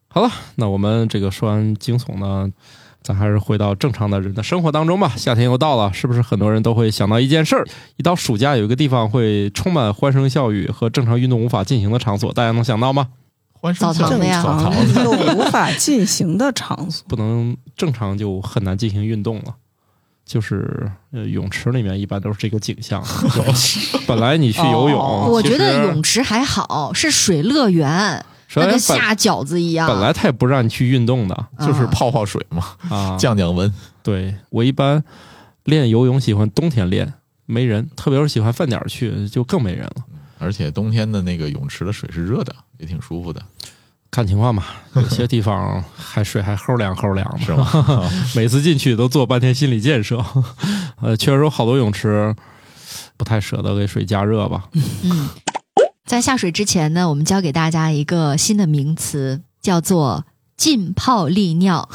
[0.09, 2.51] 好了，那我们这个说完惊悚呢，
[3.07, 5.13] 咱还是回到正常的人的生活当中吧。
[5.17, 7.65] 夏天又到了，是不是很多人都会想到一件事儿？
[7.97, 13.07] 一到暑假，有一个地方会充满欢声笑语和正常运动无法进行的场所，大家能想到吗？
[13.53, 19.55] 欢声笑语无法进行的场所，不能正常就很难进行运动了。
[20.25, 23.01] 就是呃，泳池里面一般都是这个景象。
[24.09, 29.89] 本来你去游泳，哦我觉得泳池还好，是水乐园，那跟下饺子一样。
[29.89, 33.17] 本来他也不让你去运动的就是泡泡水嘛， 啊。
[33.19, 33.73] 降降温。
[34.03, 35.03] 对我一般
[35.65, 37.13] 练游泳喜欢冬天练，
[37.45, 40.05] 没人，特别是喜欢饭点儿去，就更没人了。
[40.39, 43.43] 而且冬天的那个泳池的水是热的，也挺舒服的，
[44.11, 48.11] 看情况吧， 有些地方还水还齁凉齁凉的，是吗？
[48.37, 50.25] 每次进去都做半天心理建设。
[51.01, 52.35] 呃，确实有好多泳池
[53.17, 54.69] 不太舍得给水加热吧。
[55.03, 55.29] 嗯，
[56.07, 60.25] 在下水之前呢，我们教给大家一个新的名词，叫做
[60.57, 61.89] “浸泡利尿”。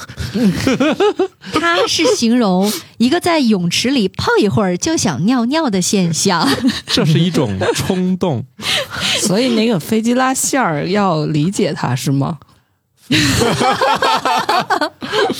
[1.53, 6.45] 它是形容一个在泳池里泡一会儿就想尿尿的现象。
[6.85, 8.45] 这是一种冲动。
[9.21, 12.37] 所以那个飞机拉线儿要理解它是吗？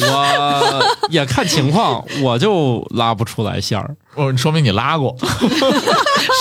[0.02, 3.96] 我也看情况，我就拉不出来线儿。
[4.16, 5.16] 哦，说明你拉过，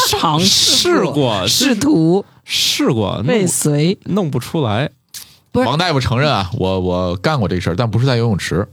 [0.09, 4.91] 尝试过，试图试过，未弄遂，弄不出来。
[5.53, 8.67] 不是王大夫承认啊，我我干过这个事儿，但不是在游泳池，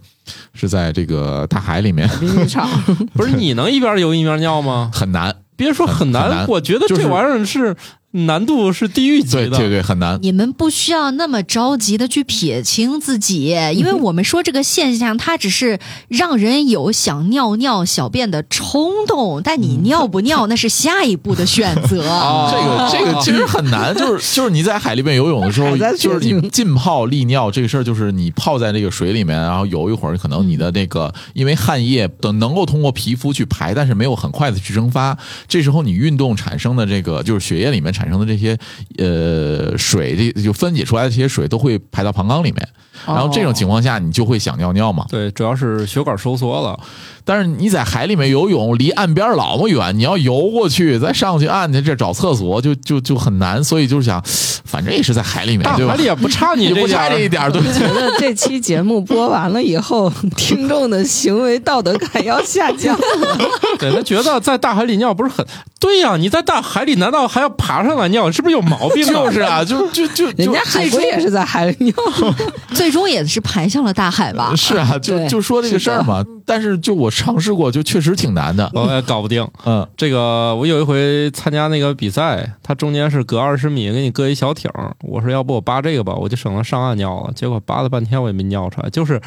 [0.53, 2.69] 是在这个大海里面，浴场。
[3.13, 4.91] 不是你能一边游一边尿吗？
[4.93, 5.35] 很难。
[5.55, 7.75] 别说很很难，我觉得这玩意儿是
[8.11, 9.49] 难度是地狱级的。
[9.49, 10.17] 对对对，很难。
[10.21, 22.07] 你们不需要那么着急的去撇清自己，因为我们说这个现象，它只是让人有想尿尿小便的冲动，但你尿不尿那是下一步的选择。
[22.07, 35.17] 哦 这个 这个其实很难，就是就是你在海里面游泳的时候， 就是你浸泡利尿这个事儿，就是你泡在那个水里面，然后游一会儿，可能你的那个因为汗液等能够通过皮肤去排，但是没有很快的去蒸发，
[35.47, 38.55] 这时候你运动产生的这个就是血液里面产生的这些
[38.99, 42.69] 呃水，这就分解出来的这些水都会排到膀胱里面，
[43.07, 45.05] 然后这种情况下你就会想尿尿嘛。
[45.09, 46.79] 对，主要是血管收缩了。
[47.23, 53.61] 但是你在海里面游泳，离岸边老么远，你要游过去，再上去岸去这找厕所，就就就很难。
[53.61, 54.23] 所以就是想，
[54.63, 56.03] 反正也是在海里面，对吧大海里？
[56.05, 57.61] 也不差你这差这一点儿，对。
[57.61, 62.97] 我觉得这期节目播完了以后， 听众的行为道德感要下降。
[63.77, 65.45] 对他觉得在大海里尿不是很
[65.79, 68.31] 对呀、你在大海里难道还要爬上来尿？
[68.31, 69.25] 是不是有毛病啊？
[69.25, 71.93] 就是啊，就就就就人家海龟也是在海里尿，
[72.73, 74.53] 最终也是排向了大海吧？
[74.55, 76.25] 是啊，就就说这个事儿嘛。
[76.45, 78.71] 但是就我尝试过，就确实挺难的。
[78.73, 79.45] 我也搞不定。
[79.65, 87.33] 嗯，这个我有一回参加那个比赛，它中间是隔二十米给你搁一小艇，我说要不我扒这个吧，我就省得上岸尿了。
[87.33, 89.21] 结果扒了半天我也没尿出来，就是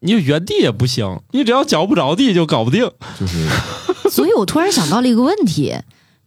[0.00, 2.90] 你原地也不行，你只要脚不着地就搞不定。
[3.18, 3.48] 就是
[4.10, 5.74] 所以我突然想到了一个问题，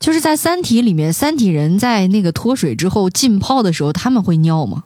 [0.03, 4.83] 就是在《三体》里面，三体人在那个脱水之后浸泡的时候，他们会尿吗？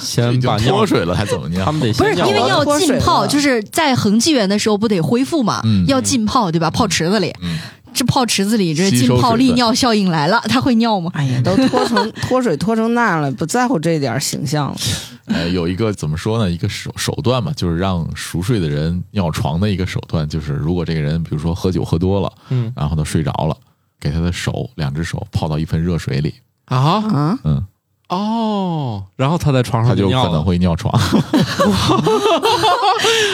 [0.00, 1.72] 先把脱，水了还怎么尿他？
[1.72, 2.36] 们得不是，先尿完。
[2.36, 6.70] 因为要浸泡，就是在恒纪元的时候不得恢复嘛，嗯要浸泡对吧？
[6.70, 7.58] 泡池子里，嗯
[7.92, 11.10] 这泡池子里，这浸泡利尿效应来了，他会尿吗？
[11.14, 14.76] 哎呀，都脱成 脱水脱成那样了，不在乎这点形象了。
[15.26, 16.48] 呃，有一个怎么说呢？
[16.48, 23.56] 一个手手段嘛，就是让熟睡的人尿床的一个手段，就是如果这个人比如说喝酒喝多了，嗯然后他睡着了，
[24.02, 26.34] 给他的手两只手泡到一盆热水里，
[26.64, 26.76] 啊？
[26.76, 27.64] 啊，嗯，
[28.08, 30.10] 哦，然后他在床上尿了。
[30.10, 30.92] 就可能会尿床。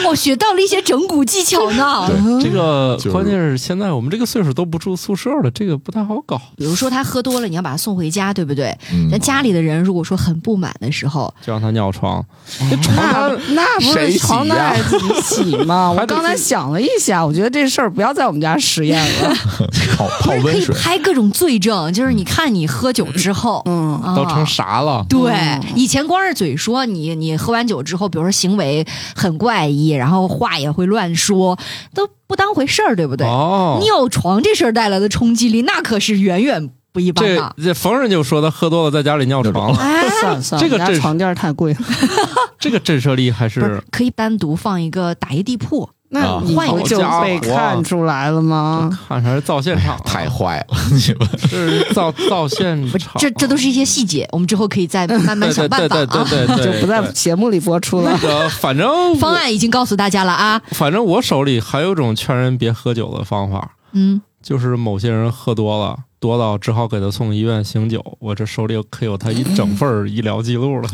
[0.07, 2.07] 我 学到了一些整蛊技巧呢。
[2.09, 6.39] 对这个关键是现在我们这个岁数都不住宿舍了，这个不太好搞。
[6.57, 8.75] 比如说他喝多了，你要把他送回家，对不对？
[8.91, 12.23] 嗯那家里的人如果说很不满的时候，就让他尿床，
[12.95, 15.89] 那那不谁洗是床呀单自己洗吗？
[15.97, 19.33] 我刚才想了一下，我觉得这事儿不要在我们家实验了。
[19.97, 25.05] 泡泡不是可以，拍各种罪证，就是你看你喝酒之后，嗯，啊都成啥了？
[25.09, 31.57] 对嗯，以前光是嘴说你，你喝完酒之后，比如说行为很怪异，然后话也会乱说，
[31.93, 33.25] 都不当回事儿，对不对？
[33.27, 37.55] 哦，尿床这事儿带来的冲击力，那可是远远不一般这的。
[37.63, 41.79] 这逢人就说他喝多了在家里尿床了，哎，算了算了， 这个床垫太贵了。
[42.59, 48.89] 这个震慑力还是是可以单独放一个打一地铺，那你换一个不就被看出来了吗？
[49.07, 56.27] 看出来是造现场啊，太坏了，你们这是造造现不场，这这都是一些细节，我们之后可以再慢慢想办法对对啊。
[56.29, 58.11] 对对 对，就不在节目里播出了。
[58.11, 58.17] 那。
[58.19, 70.89] 个，反正方案已经告诉大家了啊，反正我手里还有种劝人别喝酒的方法，嗯，就是某些人喝多了，多到只好给他送医院醒酒，我这手里可有他一整份儿医疗记录了。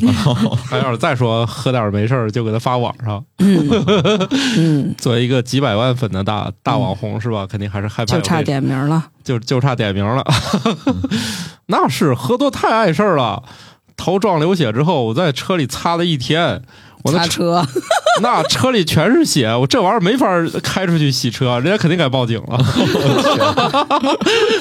[0.70, 3.24] 他要是再说喝点没事儿，就给他发网上。
[3.40, 7.48] 嗯， 作为一个几百万粉的大大网红是吧？
[7.48, 9.08] 肯定还是害怕就差点名了。
[9.24, 10.24] 就就差点名了。
[11.68, 13.42] 那是喝多太碍事儿了，
[13.98, 16.62] 头撞流血之后，我在车里擦了一天，
[17.06, 17.64] 我那擦车，
[18.24, 20.28] 那车里全是血，我这玩意儿没法
[20.64, 22.58] 开出去洗车，人家肯定该报警了。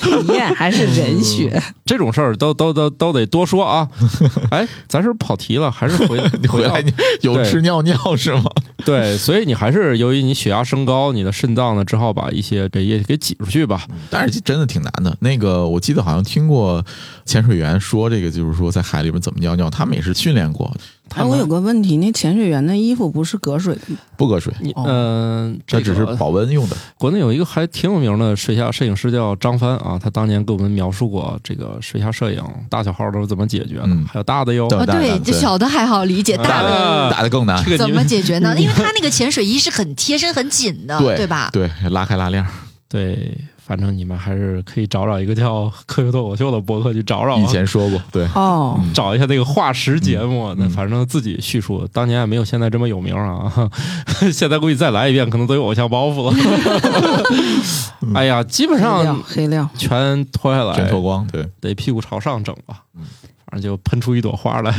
[0.02, 1.62] 体验还是人血。
[1.86, 3.88] 这种事儿都都都都得多说啊。
[4.52, 8.44] 哎，咱是不是跑题了，还是回你回来你有吃尿尿是吗？
[8.84, 13.86] 对，所以你还是由于你血压升高，你的肾脏呢只好把一些这液体给挤出去吧。
[14.10, 15.16] 但是真的挺难的。
[15.20, 16.84] 那个我记得好像听过
[17.24, 20.70] 潜水员说这个，就是说在海里边怎么尿尿，他们也是训练过，
[21.14, 23.98] 哎，我有个问题，那潜水员的衣服不是隔水的吗？
[24.16, 24.52] 不隔水，
[24.84, 26.76] 嗯、这这只是保温用的。
[26.98, 34.66] 国内有一个还挺有名的水下摄影师叫张帆啊，他当年给我们描述过这个水下摄影大小号都是怎么解决的，嗯还有大的哟。
[34.66, 38.54] 对哦，对，这小的还好理解，大的啊大的更难这，个怎么解决呢？
[38.58, 41.50] 因为他那个潜水衣是很贴身、很紧的，对对吧？
[41.52, 42.44] 对，拉开拉链，
[42.88, 47.40] 对，反正你们还是可以找找一个叫“科学脱口秀”的博客去找找啊。
[47.40, 53.70] 以前说过，对，哦，找一下那个化石节目，那嗯反正自己叙述，当年也没有现在这么有名啊。
[54.30, 56.36] 现在估计再来一遍，可能都有偶像包袱了。
[58.14, 62.82] 哎呀，基本上黑料，全脱下来，全脱光，对，得屁股朝上整吧。
[63.60, 64.74] 就喷出一朵花来。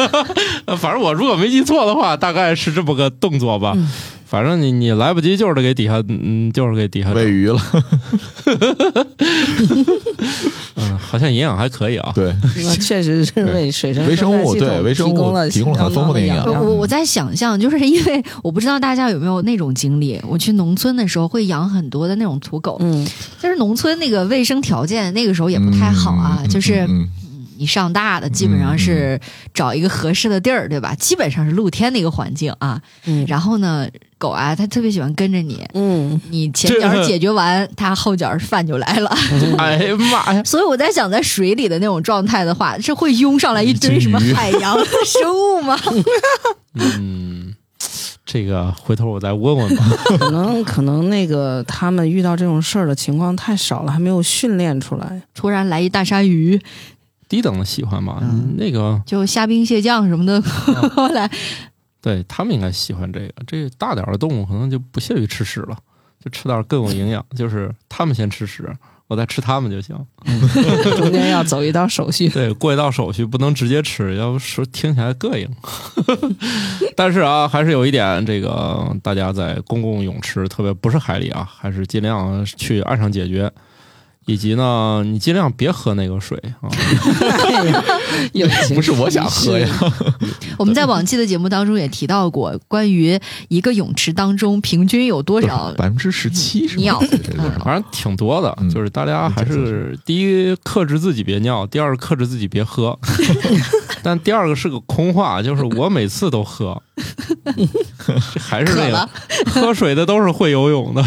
[0.66, 3.72] 呃反正我如果没记错的话，大概是这么个动作吧。
[3.76, 3.88] 嗯
[4.30, 7.60] 反正你你来不及，就是得给底下，嗯，就是给底下喂鱼了，
[10.76, 12.12] 嗯，好像营养还可以啊。
[12.14, 12.32] 对，
[12.78, 23.04] 确实是为水生微生物对微生物提供了提供了很丰富的营养我我我在想象，就是因为我不知道大家有没有那种经历，我去农村的时候会养很多的那种土狗，嗯，
[23.42, 27.04] 就是农村那个卫生条件那个时候也不太好啊，嗯就是嗯
[27.60, 29.20] 你上大的基本上是
[29.52, 30.94] 找一个合适的地儿，对吧？
[30.94, 32.80] 基本上是露天的一个环境啊。
[33.04, 39.14] 嗯然后呢，狗啊，它特别喜欢跟着你，嗯，你前脚解决完，它后脚饭就来了。
[39.58, 40.42] 哎呀妈呀！
[40.42, 45.78] 所以我在想，在水里的那种状态的话，是会涌上来一堆什么海洋生物吗？
[46.74, 47.54] 嗯，
[48.24, 49.84] 这个回头我再问问吧。
[50.06, 55.20] 可能可能那个他们遇到这种事儿的情况太少了，还没有训练出来。
[55.34, 56.60] 突然来一大鲨鱼，
[57.30, 60.42] 低等的喜欢吧，嗯那个就虾兵蟹将什么的
[60.94, 61.30] 过来，
[62.02, 63.32] 对他们应该喜欢这个。
[63.46, 65.78] 这大点儿的动物可能就不屑于吃屎了，
[66.22, 68.68] 就吃点儿更有营养， 就是他们先吃屎，
[69.06, 69.96] 我再吃他们就行。
[70.98, 72.28] 中间要走一道手续。
[72.28, 75.48] 对，过一道手续不能直接吃，要不说听起来膈应。
[76.96, 83.50] 但是啊，还是有一点，这个大家在公共泳池，特别不是海里啊，还是尽量去岸上解决。
[84.26, 86.68] 以及呢，你尽量别喝那个水啊。
[88.32, 89.68] 有不是我想喝呀，
[90.58, 97.00] 我们在往期的节目当中也提到过，关于一个泳池当中平均有多少百分之十七是吧尿
[97.64, 102.98] 反正挺多的，嗯就是大家还是第一克制自己别尿，第二克制自己别喝。
[104.02, 106.80] 但第二个是个空话，就是我每次都喝，
[108.34, 109.08] 这 还是那个？
[109.46, 111.04] 喝水的都是会游泳的，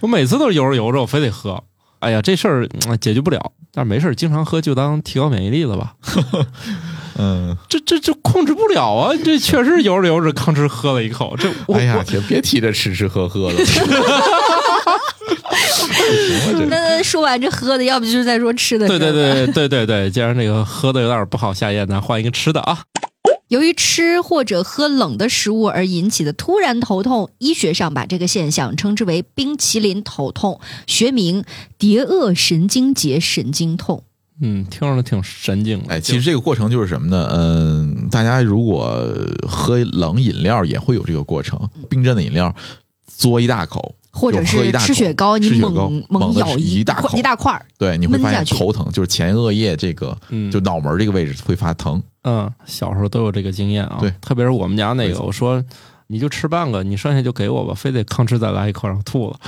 [0.00, 1.62] 我每次都是游着游着我非得喝。
[2.00, 5.94] 哎呀，这事儿嗯解决不了，但是没事儿，经常喝就当提高免疫力了吧。
[7.18, 9.12] 嗯，这这这控制不了啊！
[9.22, 13.58] 这确实游着游着吭哧喝了一口，这我哎呀，我行，别提这吃吃喝喝的，
[16.70, 18.88] 那说完这喝的，要不就是在说吃的。
[18.88, 22.78] 对对，对对对对，既然这个喝的有点不好下咽，咱换一个吃的啊。
[23.50, 31.42] 由于吃或者喝冷的食物而引起的突然头痛，医学上把这个现象称之为冰淇淋头痛，学名
[31.76, 34.04] 蝶腭神经节神经痛。
[34.40, 35.94] 嗯，听着挺神经的。
[35.94, 37.28] 哎，其实这个过程就是什么呢？
[37.32, 39.04] 嗯，大家如果
[39.48, 42.54] 喝冷饮料也会有这个过程，冰镇的饮料
[43.18, 52.02] 嘬一大口，或者是吃雪糕，你猛猛咬一大口一大块儿，对，你会发现头疼，就是前额叶这个嗯，就脑门这个位置会发疼。
[52.24, 53.96] 嗯，小时候都有这个经验啊。
[53.98, 55.64] 对特别是我们家那个，我说
[56.08, 59.40] 你就吃半个，你剩下就给我吧，非得吭哧再来一口，然后吐了。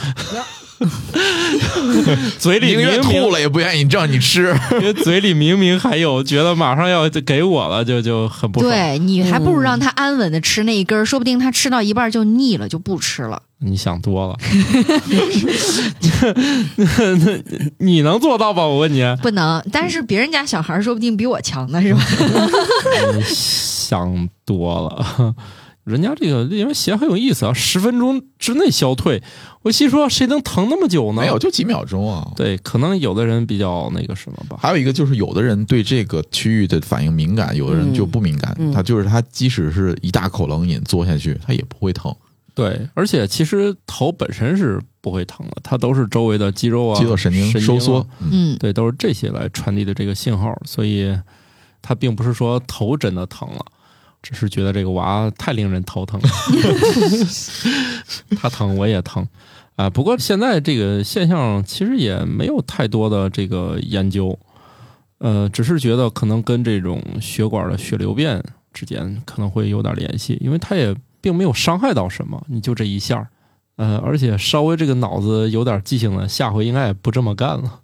[2.39, 4.53] 嘴里宁愿明明吐了也不愿意让你吃。
[4.73, 8.73] 因为嘴里明明还有，觉得马上要给我了，就就很不爽。
[8.73, 13.43] 对你还不如嗯让他安稳的吃那一根儿，说不定他吃到一半就腻了，就不吃了。
[13.65, 14.37] 你想多了，
[17.79, 18.67] 你能做到吧？
[18.67, 22.01] 我问你，不能，但是别人家小孩儿说不定比我强呢，是吧？
[23.15, 25.35] 你想多了。
[25.85, 29.21] 人家这个因为鞋很有意思啊，十分钟之内消退。
[29.63, 31.23] 我心说，谁能疼那么久呢？
[31.23, 32.31] 没有，就几秒钟啊。
[32.37, 34.57] 对，可能有的人比较那个什么吧。
[34.61, 38.55] 还有一个就是，有的人对这个区域的反应敏感，有的人就不敏感。
[38.61, 42.15] 嗯他就是他，即使是一大口冷饮嘬下去，他也不会疼。
[42.55, 51.19] 对，而且其实头本身是不会疼的，它都是周围的肌肉啊、肌肉神经啊收缩，嗯，嗯，对，都是这些来传递的这个信号，所以
[51.81, 53.65] 它并不是说头真的疼了，
[54.23, 56.29] 只是觉得这个娃太令人头疼了，
[58.37, 59.27] 他疼我也疼。
[59.77, 59.89] 啊。
[59.89, 64.39] 不过现在这个现象其实也没有太多的这个研究，
[65.19, 73.29] 呃，只是觉得可能跟这种血管的血流变之间可能会有点联系，因为它也并没有伤害到什么，你就这一下儿。
[73.77, 77.81] 呃，而且稍微这个脑子有点记性的，下回应该也不这么干了。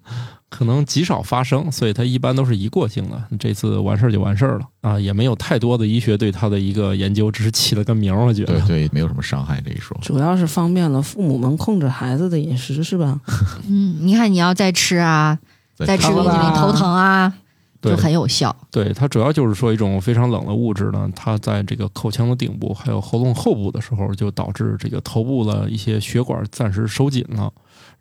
[0.51, 3.23] 可能极少发生，所以它一般都是一过性的。
[3.39, 8.25] 这次完事儿就完事儿了啊，也没有太多的医学对它的一个研究，只是起了个名儿。
[8.25, 9.95] 我觉得，对对，没有什么伤害这一说。
[10.01, 13.21] 主要是方便了父母们控制孩子的饮食，是吧？
[13.69, 15.39] 嗯，你看你要再吃啊，
[15.77, 17.37] 再吃吃冰淇淋头疼啊，对
[17.81, 18.55] 就很有效。
[18.71, 27.53] 对它主要就是说一种非常冷的物质呢，它在这个口腔的顶部还有喉咙后部的时候，就导致这个头部的一些血管暂时收紧了，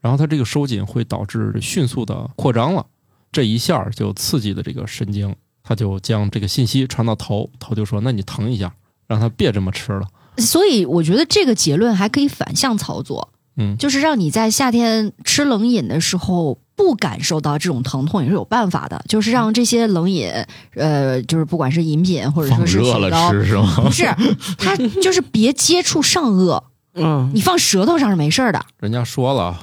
[0.02, 2.86] 然后它这个收紧会导致迅速的扩张了，
[3.32, 8.74] 这一下就刺激的这个神经，它就将这个信息传到头，头就说那你疼一下，
[9.08, 10.08] 让它别这么吃了。
[10.38, 20.32] 所以我觉得这个结论还可以反向操作，嗯，就是让你在夏天吃冷饮的时候不感受到这种疼痛也是有办法的，就是让这些冷饮，
[20.76, 23.82] 呃，就是不管是饮品或者说是热了雪糕，吃是吗？
[23.84, 24.06] 不是，
[24.60, 26.62] 它就是别接触上颚，
[26.94, 28.64] 嗯，你放舌头上是没事儿的。
[28.80, 29.60] 人家说了，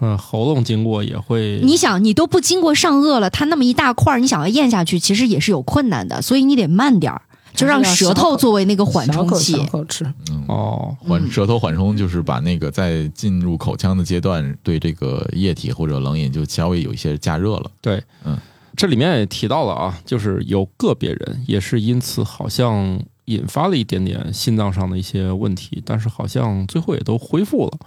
[0.00, 7.22] 嗯，喉咙经过也会，你想，你都不经过上颚了，它那么一大块儿，你想要咽下去，其实也是有困难的，所以你得慢点儿，
[7.54, 9.58] 就让舌头作为那个缓冲器小。
[9.58, 17.70] 口小口吃，嗯，哦，嗯缓舌头缓冲就是把那个在进入口腔的阶段，对这个液体或者冷饮就稍微有一些加热了。
[17.80, 18.36] 对，嗯
[18.76, 27.78] 这里面也提到了啊，就是有个别人也是因此好像引发了一点点心脏上的一些问题，但是好像最后也都恢复了，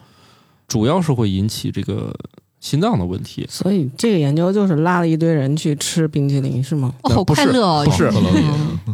[0.66, 2.16] 主要是会引起这个
[2.60, 3.46] 心脏的问题。
[3.50, 6.94] 所以这个研究就是拉了一堆人去吃冰淇淋，是吗？
[7.04, 7.86] 哦，好不是快乐哦！
[7.86, 8.12] 不是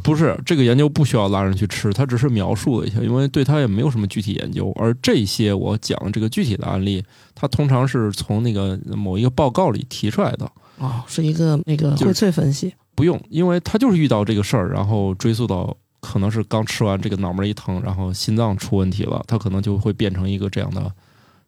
[0.04, 4.72] 不是这个研究不需要拉人去吃，它只是描述了一下，因为对它也没有什么具体研究。
[4.76, 7.04] 而这些我讲这个具体的案例，
[7.34, 12.74] 它通常是从那个某一个报告里提出来的，哦，是一个那个荟萃分析。
[12.96, 20.92] 不用，因为他就是遇到这个事儿，然后追溯到可能是刚吃完这个脑门一疼，然后心脏出问题了，他可能就会变成一个这样的，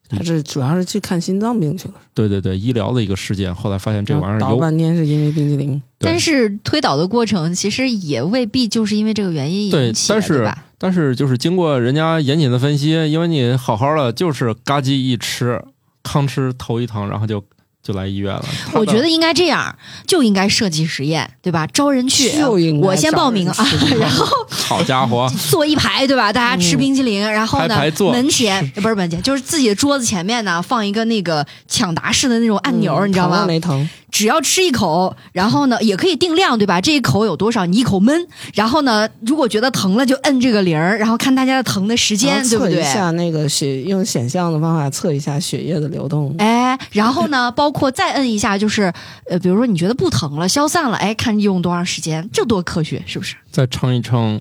[0.09, 3.53] 他是主要是去看心脏病去了，对对对，医疗的一个事件。
[3.53, 5.81] 后来发现这玩意儿倒有，半天是因为冰激凌。
[5.97, 10.63] 但是推导的过程其实也未必就是因为这个原因对引起的，但是对吧？
[10.77, 15.59] 但是就是经过人家严谨的分析，因为你好好的就是嘎叽一吃，
[16.03, 17.43] 吭哧头一疼，然后就
[17.85, 18.43] 就来医院了。
[18.73, 19.73] 我觉得应该这样，
[20.07, 21.67] 就应该设计实验，对吧？
[21.67, 23.67] 招人去，就应该我先报名啊
[24.01, 26.33] 然后好家伙，坐一排，对吧？
[26.33, 33.45] 大家吃冰淇淋，然后呢排排，门前 不是门前，就是自己的桌子前面呢放一个那个抢答式的那种按钮，嗯你知道吗？
[33.45, 33.87] 没疼？
[34.15, 36.79] 只要吃一口，然后呢也可以定量，对吧？
[36.79, 42.83] 这一口有多少，你一口闷，然后呢，如果觉得疼了就摁这个铃儿，然后看大家的疼的时间，后测一对不对？
[42.85, 46.33] 下那个血，用显像的方法测一下血液的流动。
[46.37, 48.83] 哎，然后呢，包括再摁一下，就是
[49.29, 53.35] 呃，比如说你觉得不疼了，消散了，哎，看用多长时间，这多科学，是不是？
[53.51, 54.39] 再称一称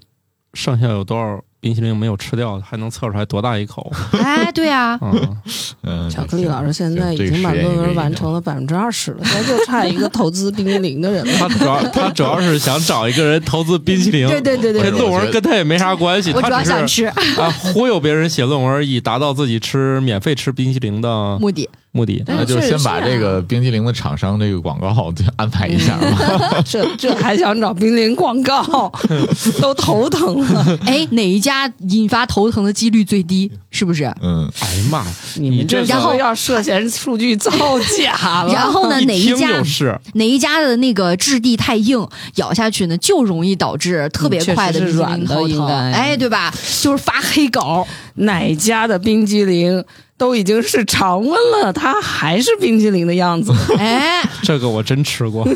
[0.52, 3.90] 上下有多少冰淇淋没有吃掉，还能测出来多大一口。
[4.22, 5.36] 哎，对啊， 嗯，
[5.82, 11.32] 嗯， 巧克力老师现在已经把论文完成了百分之二十了，现在就差一个投资冰淇淋的人了。
[11.38, 21.70] 他主要他主要是想找一个人投资冰淇淋，对对对对对，论文跟他也没啥关系，我主要他只是想吃啊忽悠别人写论文，以达到自己吃免费吃冰淇淋的目的。
[21.94, 22.22] 目的。
[22.26, 26.60] 那就先把这个冰激凌的厂商这个广告就安排一下吧。
[26.66, 28.92] 这这还想找冰激凌广告，
[29.62, 30.78] 都头疼了。
[30.84, 33.50] 哎，哪一家引发头疼的几率最低？
[33.70, 34.04] 是不是？
[34.20, 35.06] 嗯，哎呀妈呀！
[35.36, 37.50] 你们这这然后要涉嫌数据造
[37.96, 38.52] 假了。
[38.52, 46.52] 然后呢，哪一听家就是哪一家的那个质地太硬，咬下去呢就容易导致特别快的软的应该哎，对吧？
[46.82, 49.84] 就是发黑稿，哪家的冰激凌
[50.24, 53.52] 都已经是常温了，它还是冰激凌的样子。
[53.76, 55.46] 哎，这个我真吃过，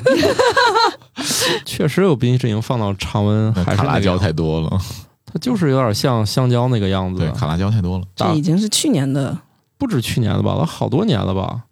[1.64, 4.78] 确实有冰淇淋放到常温还是卡辣椒太多了，
[5.24, 7.30] 它就是有点像香蕉那个样子对，。
[7.30, 8.04] 卡辣椒太多了。
[8.14, 9.38] 这已经是去年的，
[9.78, 11.62] 不止去年了吧，都好多年了吧。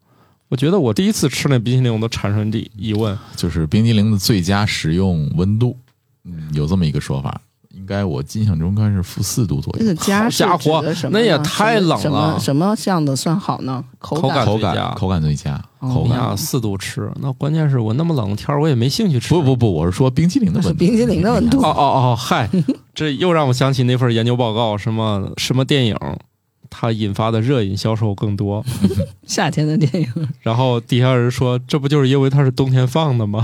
[0.49, 5.77] 我觉得我第一次吃那冰淇淋，我都产生这疑问：就是冰激凌的最佳食用温度，
[6.25, 7.39] 嗯，有这么一个说法。
[7.87, 9.79] 应该我印象中应该是负四度左右。
[9.79, 13.85] 这个加是好家伙那也太冷什么了什么样的算好呢？
[14.01, 19.33] 口口感口最佳感口感最佳，哦口感四度吃，那关键是我那么冷的天儿，我也没兴趣吃。
[19.33, 20.75] 不不不，我是说冰淇淋的温度。
[20.75, 22.51] 冰激凌的温度哦哦哦，嗨，
[22.93, 25.97] 这又让我想起那份研究报告，什么什么电影，
[26.79, 28.63] 它引发的热饮销售更多。
[29.27, 33.43] 夏天的电影，然后底下人说，这不就是因为它是冬天放的吗？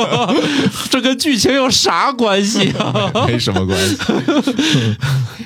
[0.90, 3.10] 这跟剧情有啥关系啊？
[3.26, 3.96] 没什么关系。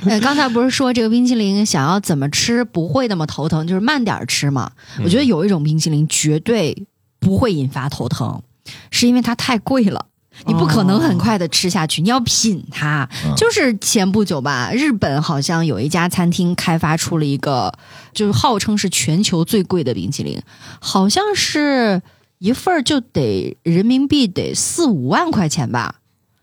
[0.07, 4.73] 哎，刚才不是说这个冰淇淋想要怎么吃不会那么头疼，就是慢点儿吃嘛？
[5.05, 6.87] 我觉得有一种冰淇淋绝对
[7.21, 8.43] 不会引发头疼，
[8.91, 10.07] 是因为它太贵了。
[10.45, 13.09] 你不可能很快的吃下去，你要品它。
[13.25, 17.73] 嗯就是前不久吧，日本好像有一家餐厅开发出了一个，
[18.13, 20.41] 就是号称是全球最贵的冰淇淋，
[20.81, 22.03] 好像是
[22.39, 25.97] 一份儿就得人民币得四五万块钱吧？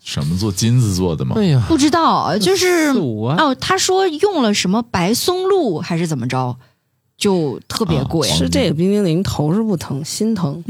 [0.04, 1.36] 什么做金子做的吗？
[1.38, 6.58] 哎呀，不知道，就是四五万，哦，他说用了什么白松露还是怎么着，
[7.24, 8.30] 就特别贵。
[8.30, 10.62] 啊吃这个冰激凌头是不疼，心疼。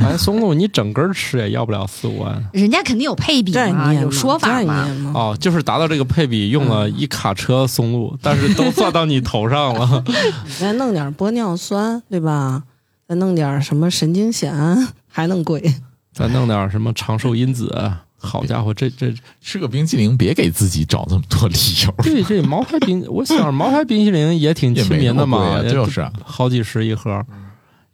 [0.00, 2.44] 白 松露你整根吃也要不了四五万。
[2.52, 5.12] 人家肯定有配比嘛，有说法概嘛。
[5.14, 10.02] 哦，就是达到这个配比，用了一卡车松露，但是都算到你头上了。
[10.44, 12.64] 你 再弄点玻尿酸，对吧？
[13.06, 15.74] 再弄点什么神经酰胺，还能贵。
[16.12, 17.92] 再弄点什么长寿因子，
[18.22, 21.92] 好家伙，这这吃个冰淇淋，别给自己找这么多理由。
[22.04, 27.24] 对这茅台冰，我想着茅台冰淇淋也挺亲民的嘛，就是啊好几十一盒。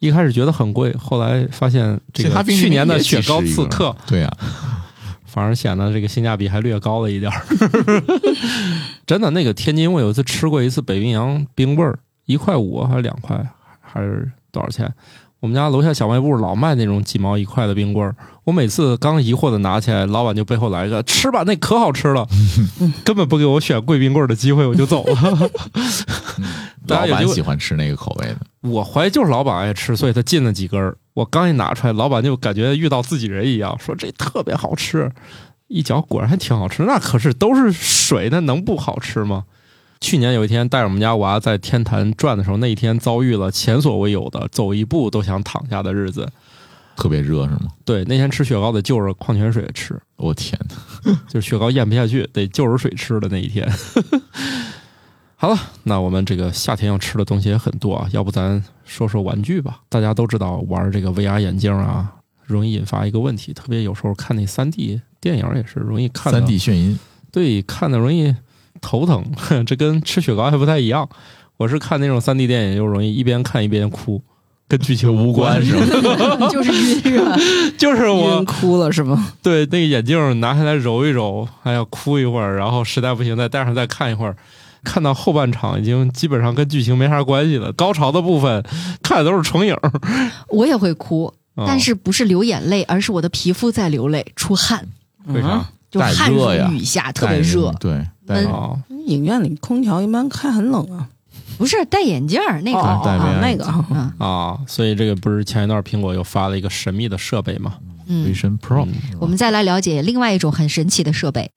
[0.00, 4.32] 一开始觉得很贵，后来发现这个去年的雪糕刺客，对呀、
[5.26, 7.42] 反而显得这个性价比还略高了一点儿。
[9.04, 13.44] 真的，那个天津我有一次吃过一次北冰洋冰棍儿，一块五还是两块，
[13.80, 14.88] 还是多少钱？
[15.40, 22.26] 我们家楼下小卖部老卖那种几毛一块的冰棍儿，我每次刚疑惑的拿起来，老板就背后来一个吃吧，那可好吃了，
[23.04, 25.50] 根本不给我选贵冰棍儿的机会，我就走了。
[26.88, 30.96] 老板喜欢吃那个口味的，我怀疑就是老板爱吃，所以他进了几根儿。
[31.14, 35.10] 我刚一拿出来，老板就感觉遇到自己人一样，说这特别好吃。
[35.68, 39.44] 一嚼果然还挺好吃，那可是都是水，那能不好吃吗？
[40.00, 46.28] 去年有一天带着我们家娃在天坛转的时候，那一天遭遇了前所未有的走一步都想躺下的日子。
[46.96, 47.68] 特别热是吗？
[47.84, 50.58] 对，那天吃雪糕得就着矿泉水吃，我天
[51.04, 51.16] 哪！
[51.28, 53.70] 就是雪糕咽不下去，得就着水吃的那一天。
[55.36, 59.80] 好了，那我们这个夏天要吃的东西也很多啊，要不咱说说玩具吧？
[59.88, 62.12] 大家都知道玩这个 VR 眼镜啊，
[62.44, 66.98] 容易引发一个问题，特别有时候看那三 D 电影也是容易看的三 D 眩晕，
[67.30, 68.34] 对，看的容易
[68.80, 69.24] 头疼，
[69.66, 71.08] 这跟吃雪糕还不太一样。
[71.56, 74.22] 我是看那种三 D 电影就容易一边看一边哭，
[74.68, 76.48] 跟剧情无关是吧？
[76.50, 77.36] 就是晕热，
[77.76, 79.32] 就是我哭了是吗？
[79.42, 84.36] 对那个眼镜拿下来揉一揉，还要哭一会儿，然后实在不行再戴上再看一会儿。
[84.84, 88.62] 看到后半场已经基本上跟剧情没啥关系了，高潮的部分
[89.02, 89.76] 看的都是重影。
[90.50, 91.24] 我也会哭，
[91.56, 94.86] 哦但是不是流眼泪，而是我的皮肤在流泪，出汗，
[95.26, 95.66] 为啥？
[95.90, 97.72] 就汗如雨下，特别热。
[97.80, 101.08] 对，带闷哦，影院里空调一般开很冷啊。
[101.56, 104.58] 不是戴眼镜儿那个，哦戴 VR 哦那个啊。
[104.68, 107.74] 所以这个不是前一段苹果又发了一个神秘的设备吗？
[108.06, 108.94] 嗯，Vision Pro，嗯。
[109.18, 111.50] 我们再来了解另外一种很神奇的设备。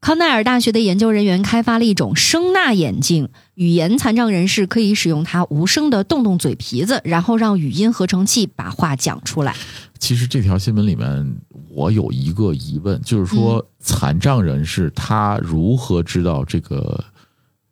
[0.00, 9.56] 康奈尔大学的研究人员开发了一种声纳眼镜，语言残障人士可以使用它无声的动动嘴皮子，然后让语音合成器把话讲出来。
[9.98, 11.36] 其实这条新闻里面，
[11.74, 17.02] 我有一个疑问，就是说残障人士他如何知道这个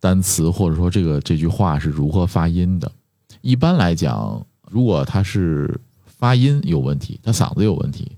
[0.00, 2.90] 单词或者说这个这句话是如何发音的？
[3.40, 8.10] 一般来讲，如果他是发音有问题，他嗓子有问题，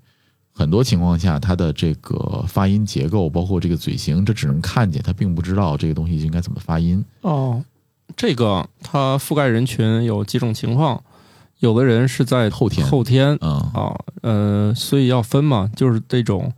[0.52, 7.04] 很多情况下他的这个发音结构，包括这个嘴型，这只能看见，他并不知道这个东西应该怎么发音。
[7.22, 7.62] 哦，
[8.16, 11.02] 这个它覆盖人群有几种情况，
[11.64, 16.52] 有的人是在后天后天嗯，啊，呃，所以要分嘛，就是这种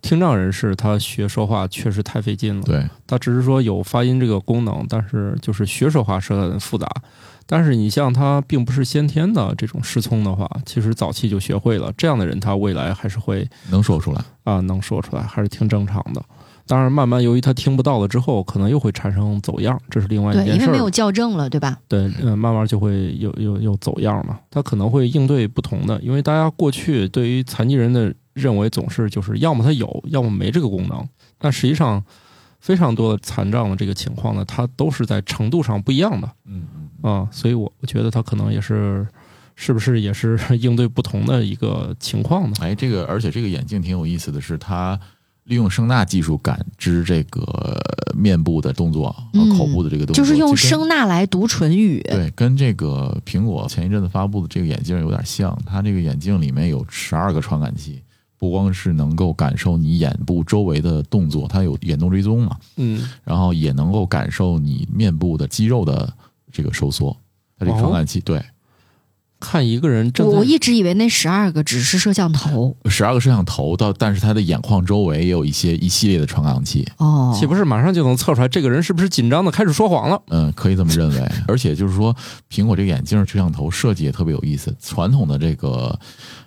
[0.00, 2.62] 听障人士，他学说话确实太费劲了。
[2.62, 6.88] 对，他只是说有发音这个功能，但是就是学说话是很复杂。
[7.44, 14.24] 但是你像他并不是先天的这种失聪的话，其实早期就学会了，这样的人他未来还是会能说出来。
[14.44, 16.22] 啊能说出来，还是挺正常的。
[16.66, 20.64] 当然，慢慢由于他听不到了之后，可能又会产生走样，这是另外一对，件事儿。
[20.64, 21.78] 因为没有校正了，对吧？
[21.88, 24.38] 对，呃，慢慢就会又又又走样嘛。
[24.50, 31.06] 他可能会应对不同的，因为大家过去对于残疾人的认为总是就是要么他有，要么没这个功能。
[31.38, 32.02] 但实际上，
[32.60, 36.62] 非常多的残障的这个情况呢，它都是在程度上不一样的嗯
[37.02, 39.04] 嗯，啊、所以我我觉得他可能也是，
[39.56, 42.56] 是不是也是应对不同的一个情况呢？
[42.60, 44.96] 哎，这个而且这个眼镜挺有意思的是，它
[45.44, 47.80] 利用声纳技术感知这个
[48.14, 52.00] 面部的动作和嗯口部的这个动作，就是用声纳来读唇语。
[52.02, 55.58] 对，跟这个苹果前一阵子发布的这个眼镜有点像。
[55.66, 58.00] 它这个眼镜里面有十二个传感器，
[58.38, 66.12] 不光是能够感受你眼部周围的动作，它有眼动追踪嘛，嗯，然后也能够感受你面部的肌肉的
[66.52, 67.16] 这个收缩。
[67.58, 68.40] 它这个传感器、对
[69.42, 76.88] 看一个人正在我我一直以为那十二个只是摄像头十二个摄像头到，但是他的眼眶周围也有一些一系列的传感器。
[76.98, 80.22] 哦，岂不是马上就能测出来这个人是不是紧张的开始说谎了？
[80.28, 81.28] 嗯，可以这么认为。
[81.48, 82.14] 而且就是说，
[82.50, 84.74] 苹果这个眼镜摄像头设计也特别有意思。
[84.80, 85.98] 传统的这个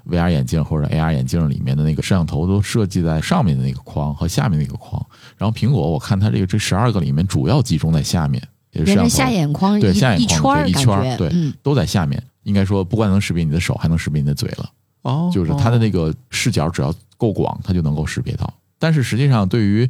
[0.10, 5.06] VR 眼镜或者 AR 眼镜里面的那个摄像头都设计在上面的那个框和下面那个框。
[5.38, 8.42] 然后苹果我看它这个这十二个里面主要集中在下面，
[8.72, 12.22] 也是下眼眶一对下眼一圈眶对一圈儿对嗯，都在下面。
[12.46, 14.72] 应该说，不光能识别你的手，还能识别你的嘴了。
[15.02, 18.52] 哦就是它的那个视角只要够广，它就能够识别到。
[18.80, 19.88] 但是实际上，对于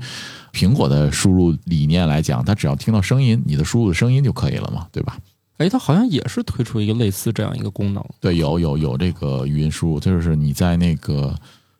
[0.51, 5.17] 苹果的输入理念来讲，它只要听到声音，你的输入的声音就可以了嘛，对吧？
[5.57, 8.03] 哎，它好像也是推出一个类似这样一个功能。
[8.19, 11.33] 对，有有有这个语音输入，就是你在那个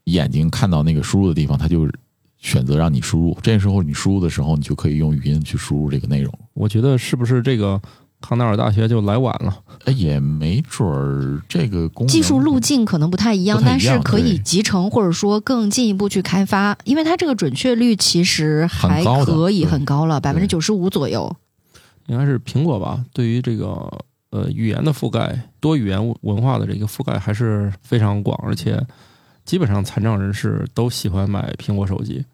[0.06, 1.86] 眼睛看到那个输入的地方，它就
[2.38, 3.38] 选择让你输入。
[3.42, 6.34] 这时候你输入的时候，你就可以用语音去输入这个内容。
[6.54, 7.82] 我觉得是不是这个
[8.22, 9.56] 康奈尔大学就来晚了？
[9.86, 21.36] 哎，也没准儿这个功技术路径可能不太一样，但一样对是可以集成或者说更进一步去开发，因为它这个准确率其实还可以很高了，百分之九十五左右。
[22.08, 23.04] 应该是苹果吧？
[23.14, 23.92] 对于这个
[24.32, 28.80] 呃语言的覆盖、多语言文化的这个覆盖还是非常广，而且
[29.44, 32.26] 基本上残障人士都喜欢买苹果手机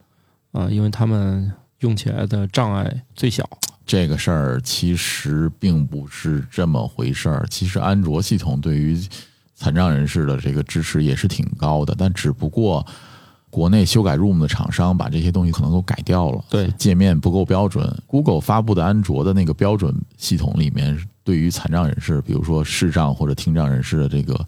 [0.51, 3.49] 啊、因为他们用起来的障碍最小。
[3.85, 7.45] 这个事儿其实并不是这么回事儿。
[7.49, 8.97] 其实安卓系统对于
[9.55, 12.85] 残障人士的这个支持也是挺高的，但只不过
[13.49, 17.93] 国内修改 ROM 的厂商把这些东西可能都改掉了，对界面不够标准。
[18.07, 24.39] Google 发布的安卓的那个标准系统里面，对于残障人士，比如说视障或者听障人士的这个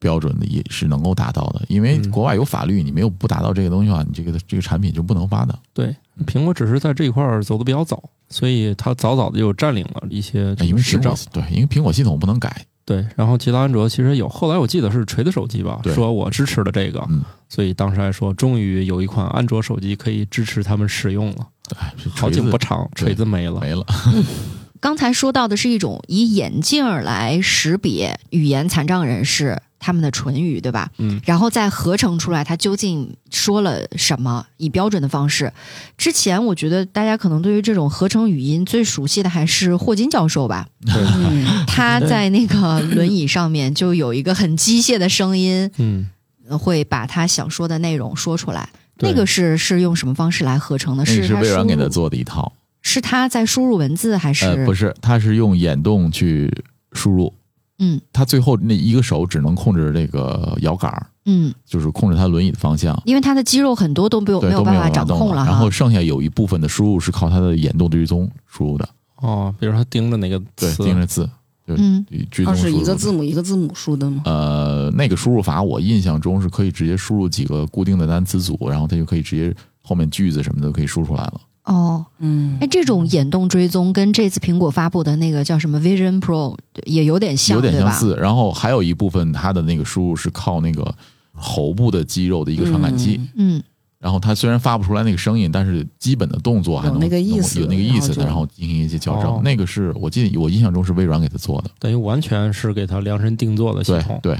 [0.00, 1.62] 标准的也是能够达到的。
[1.68, 5.56] 因为嗯国外有法律，你没有不达到这个东西的话，你这个这个产品就不能发的。
[5.72, 5.94] 对，
[6.26, 11.32] 苹果只是在这一块儿走的比较早，所以它早早的就占领了一些这因为苹果个市场。
[11.32, 21.46] 对，因为苹果系统不能改，对，然后其他安卓其实有，后来我记得是锤子手机吧，说我支持了这个，嗯，所以当时还说，终于有一款安卓手机可以支持他们使用了。
[21.68, 23.60] 对，好景不长，锤子没了。
[23.60, 23.84] 没了。
[24.80, 30.90] 刚才说到的是一种以眼镜儿来识别语言残障人士他们的唇语，对吧？
[30.98, 35.52] 嗯，然后再合成出来他究竟说了什么，以标准的方式。
[35.96, 46.08] 之前我觉得大家可能对于这种合成语音最熟悉的还是霍金教授吧，对，嗯，他在那个轮椅上面就有一个很机械的声音，嗯，
[46.48, 48.68] 呃会把他想说的内容说出来。
[49.00, 51.04] 那个是是用什么方式来合成的？
[51.04, 52.52] 那个是微软给他做的一套，
[52.82, 54.44] 是他在输入文字还是？
[54.44, 56.52] 呃，不是，他是用眼动去
[56.90, 57.32] 输入，
[57.78, 65.50] 嗯他最后那一个手只能控制这个摇杆儿，嗯，就是控制他轮椅的方向，因为他的肌肉很多都没有，没有办法掌控了哈。
[65.50, 71.28] 然后剩下有一部分的输入是靠他的眼动追踪输入的，哦，比如他盯着哪个对，盯着字，
[71.66, 72.82] 嗯，它是追踪输入的。
[72.82, 74.22] 一个字母一个字母输的吗？
[74.24, 81.40] 呃，那个输入法我印象中是可以直接输入几个固定的单词组，然后它就可以直接后面句子什么的都可以输出来了。
[81.68, 87.76] 哦，嗯哎，这种眼动追踪跟这次苹果发布的那个叫什么 Vision Pro 也有点像，有点？
[87.78, 88.16] 相似。
[88.18, 90.94] 然后还有一部分它的那个输入是靠那个
[91.32, 93.20] 喉部的肌肉的一个传感器。
[93.36, 93.62] 嗯嗯，
[93.98, 99.30] 然后它虽然发不出来那个声音，但是基本的动作还能有那个意思有那个意思的，然后进行一些矫正。
[99.30, 101.70] 哦那个是我记得我印象中是微软给他做的。
[101.78, 104.18] 等于完全是给它量身定做的系对统。
[104.22, 104.38] 对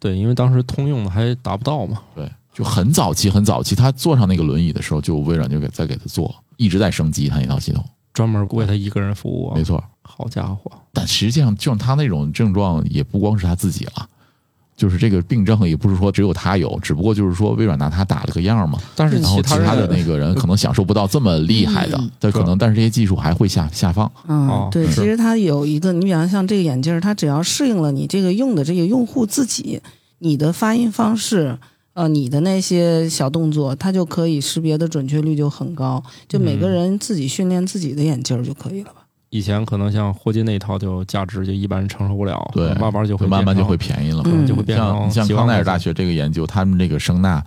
[0.00, 1.98] 对，因为当时通用的还达不到嘛。
[2.14, 7.82] 对，就很早期很早期，他坐上那个轮椅的时候，就微软就给在给他做，一直在升级他那套系统。
[8.12, 9.64] 专门为他一个人服务啊没！
[9.64, 14.06] 错，好家伙，但实际上，就像他那种症状，也不光是他自己了。
[14.76, 24.10] 就是这个病症也不是说只有他有，只不过就是说微软拿他打了个样嘛，但是然后其他其他的那个人可能享受不到这么厉害的嗯，但可能但是这些技术还会下下放。
[24.28, 29.80] 嗯哦，对，其实它有一个，你比方像这个眼镜儿，它只要适应了你这个用的这个用户自己，
[30.18, 31.58] 你的发音方式，
[31.98, 36.00] 呃，你的那些小动作，它就可以识别的准确率就很高。
[36.28, 39.02] 就每个嗯人自己训练自己的眼镜儿就可以了吧？
[39.30, 44.30] 以前可能像霍金那一套就价值就一般人承受不了，对，慢慢就会慢慢就会便宜了嘛。
[44.32, 47.42] 嗯就会变成像康奈尔大学这个研究，他们这个声呐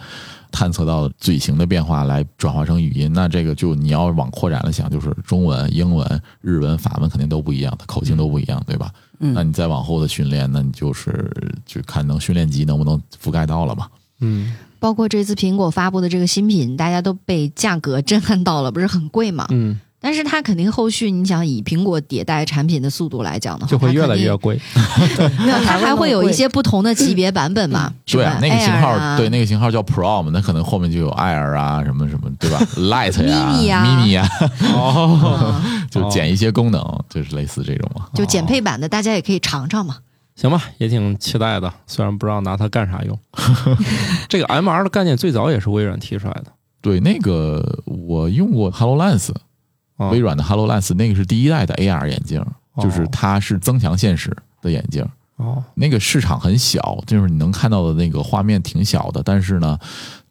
[0.52, 8.91] 探测到嘴型的变化来转化成语音，那这个就你要往扩展了想，就是中文、英文、日文、法文肯定都不一样，它口径都不一样，对吧？
[9.22, 11.32] 嗯那你再往后的训练，那你就是
[11.66, 13.88] 就看能训练集能不能覆盖到了嘛？
[14.22, 19.46] 嗯包括这次苹果发布的这个新品，大家都被价格震撼到了，不是很贵嘛？
[19.52, 24.60] 嗯，但是它肯定后续，你想以苹果迭代产品的速度来讲的话，就会越来越贵。
[25.46, 27.94] 没有，它还会有一些不同的级别版本嘛？
[28.08, 32.60] 是吧对啊，那个型号，啊对那个型号叫 Pro 嘛，那可能后面就有 Air 啊，什么什么，对吧？
[32.78, 34.28] Light 呀 Mini 啊，Mini 呀，
[34.74, 38.08] 哦，嗯 就减一些功能，就是类似这种嘛。
[38.16, 39.98] 就减配版的，大家也可以尝尝嘛。
[40.42, 43.18] 行吧，也挺期待的，虽然不知道拿它干啥用。
[44.28, 46.46] 这个 MR 的概念最早也是微软提出来的，
[46.82, 49.32] 对，那个我用过 HoloLens，
[49.98, 50.10] 啊。
[50.10, 52.39] 微软的 HoloLens，那个是第一代的 AR 眼镜，
[52.74, 52.84] 哦。
[52.84, 55.06] 就是它是增强现实的眼镜。
[55.36, 59.78] 哦，那个市场很小，就是你能看到的那个画面挺小的，但是呢，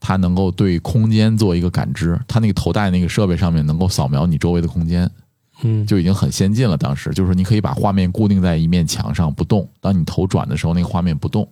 [0.00, 5.10] 它能够对空间做一个感知，它那个头戴那个设备上面能够扫描你周围的空间，
[5.62, 6.76] 嗯，就已经很先进了。
[6.76, 7.10] 当时。
[7.10, 11.46] 就是你可以把画面固定在一面墙上不动，当你头转的时候，那个画面不动，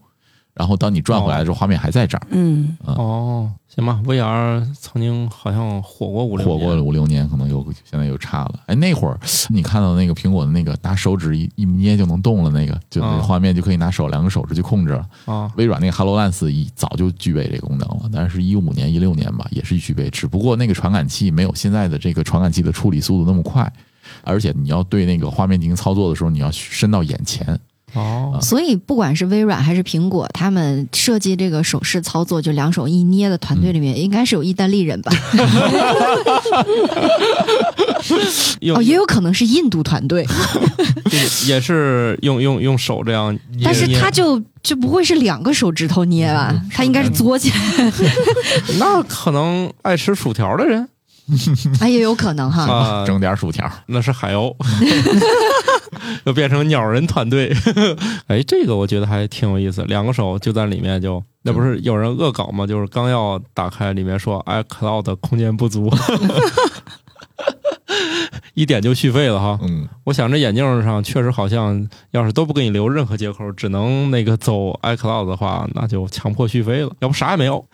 [0.54, 6.58] 然后当你转回来的时候，画面还在这儿，嗯，哦，行吧，VR 曾经好像火过五六年。
[6.58, 8.60] 火过了五六年，可能又现在又差了。
[8.66, 9.18] 哎，那会儿
[9.50, 13.16] 你看到那个苹果的那个拿手指一一捏就能动了，那个就那啊。
[13.16, 15.06] 个画面就可以拿手两个手指去控制了。
[15.26, 23.70] 啊，微软那个 HoloLens 一早就具备这个功能了，但是一五年、一六年吧，也是具备，只不过那个传感器没有现在的这个传感器的处理速度那么快，
[24.22, 27.58] 而且你要对那个画面进行操作的时候，你要伸到眼前。
[27.94, 35.10] 哦，所以不管是微软还是苹果，他们设计这个手势操作，就两手一捏的团队里面，应该是有意大利人吧？
[38.60, 40.26] 用哦，也有可能是印度团队，
[41.46, 46.54] 也是用用用手这样捏，但是他就就不会是两个手指头捏吧？
[46.70, 47.92] 他应该是嘬起来，
[48.78, 50.86] 那可能爱吃薯条的人
[51.80, 52.62] 哎，也有可能哈。
[52.64, 54.54] 啊， 整点薯条，那是海鸥，
[56.24, 57.54] 又变成鸟人团队。
[58.26, 62.66] 哎，这个我觉得还挺有意思，两个手就在里面就，那不是有人恶搞吗？
[62.66, 65.90] 就是刚要打开，里面说 iCloud 空间不足，
[68.58, 69.56] 一点就续费了哈。
[69.62, 77.64] 嗯，我想这眼镜上确实好像，要是都不给你留任何接口，只能那个走 iCloud 的话，那就强迫续费了，要不啥也没有。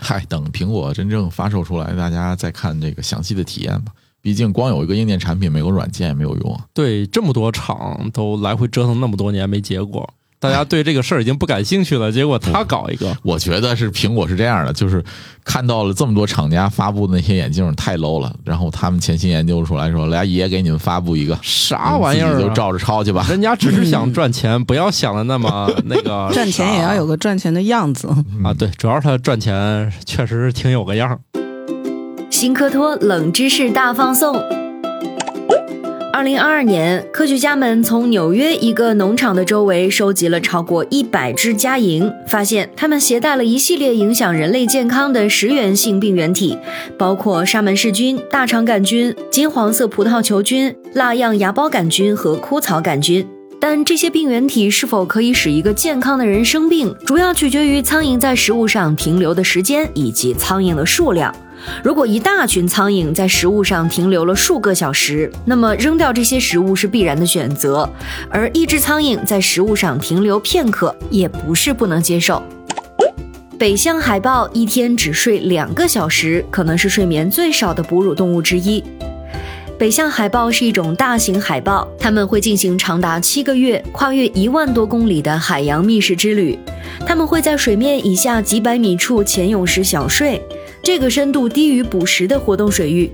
[0.00, 3.92] 嗨，等苹果真正发售出来，大家再看这个详细的体验吧。
[4.22, 6.64] 毕竟光有一个硬件产品，没有软件也没有用啊。
[6.72, 10.08] 对，这么多厂都来回折腾那么多年没结果，
[10.40, 15.04] 大家对这个事儿已经不感兴趣了，结果他搞一个，我觉得是苹果是这样的，就是
[15.44, 22.40] 看到了这么多厂家发布的那些眼镜太 low 了，然后他们潜心研究出来说，来爷给你们发布一个啥玩意儿、啊？
[22.40, 23.26] 就照着抄去吧。
[23.28, 28.08] 人家只是想 赚钱，不要想的那么那个 赚钱也要有个赚钱的样子。
[28.42, 28.54] 啊。
[28.54, 31.20] 对，主要是他赚钱确实是挺有个样儿。
[32.30, 34.69] 新科托冷知识大放送。
[36.20, 46.58] 二零二二年，科学家们从纽约一个农场的周围收集了超过一百只家蝇，发现它们携带了一系列影响人类健康的食源性病原体，
[46.98, 53.26] 包括沙门氏菌、大肠杆菌、金黄色葡萄球菌、蜡样芽孢杆菌和枯草杆菌。
[53.58, 61.34] 但这些病原体是否可以使一个健康的人生病，主要取决于苍蝇在食物上停留的时间以及苍蝇的数量。
[61.82, 67.88] 如果一大群苍蝇在食物上停留了数个小时，那么扔掉这些食物是必然的选择；
[68.28, 72.42] 而一只苍蝇在食物上停留片刻，也不是不能接受。
[73.58, 78.82] 北向海豹一天只睡两个小时，可能是睡眠最少的哺乳动物之一。
[79.80, 86.58] 北向海豹是一种大型海豹，它们会进行长达七个月、跨越一万多公里的海洋觅食之旅。
[87.06, 90.38] 它们会在水面以下几百米处潜泳时小睡，
[90.82, 93.10] 这个深度低于捕食的活动水域。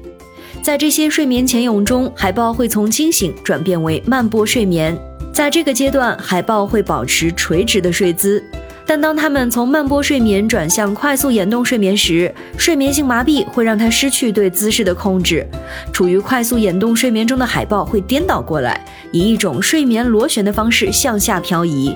[0.60, 4.98] 在这些睡眠潜泳中，海豹会从清醒转变为慢波睡眠。
[5.32, 8.44] 在这个阶段，海豹会保持垂直的睡姿。
[8.88, 15.44] 但当它们从慢波睡眠转向快速眼动睡眠时，睡眠性麻痹会让它失去对姿势的控制。
[15.92, 21.94] 处于快速眼动睡眠中的海豹会颠倒过来，以一种睡眠螺旋的方式向下漂移。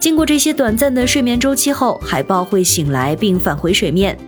[0.00, 4.18] 经过这些短暂的睡眠周期后，海豹会醒来并返回水面。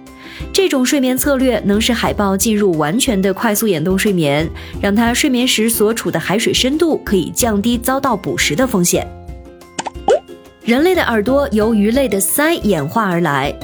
[0.52, 4.48] 这种睡眠策略能使海豹进入完全的快速眼动睡眠，
[4.80, 9.15] 让它睡眠时所处的海水深度可以降低遭到捕食的风险。
[10.66, 13.54] 人类的耳朵由鱼类的鳃演化而来，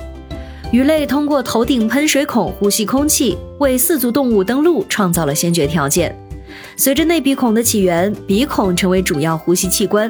[0.70, 6.16] 鱼类通过头顶喷水孔呼吸空气，为四足动物登陆创造了先决条件。
[6.76, 10.08] 随着内鼻孔的起源，鼻孔成为主要呼吸器官。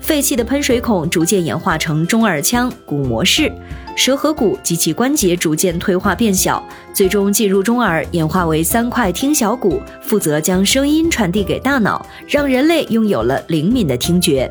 [0.00, 3.50] 废弃的喷水孔逐渐演化成中耳腔、鼓膜室、
[3.94, 6.60] 舌颌骨及其关节逐渐退化变小，
[6.92, 14.50] 最终进入中耳，演化为三块听小骨，负责将声音传递给大脑，让人类拥有了灵敏的听觉。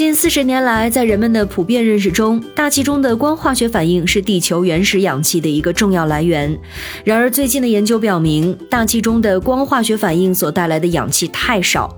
[0.00, 6.58] 近四十年来，在人们的普遍认识中，大气中的光化学反应是地球原始氧气的一个重要来源。
[7.04, 11.94] 然而，最近的研究表明，大气中的光化学反应所带来的氧气太少。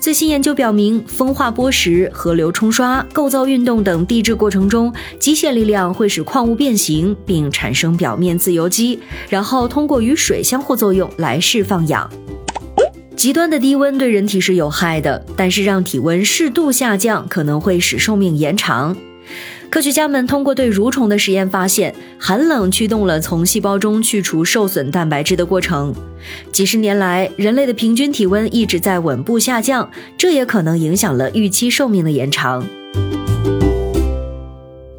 [0.00, 8.98] 最新研究表明，风化剥蚀、河流冲刷、构造运动等地质过程中，机械力量会使矿物变形并产生表面自由基，
[9.28, 12.10] 然后通过与水相互作用来释放氧。
[13.22, 18.96] 极端的低温对人体是有害的，但是让体温适度下降可能会使寿命延长。
[19.70, 25.94] 科学家们通过对蠕虫的实验发现，寒冷驱动了从细胞中去除受损蛋白质的过程。
[26.50, 32.66] 几十年来，人类的平均体温一直在稳步下降，这也可能影响了预期寿命的延长。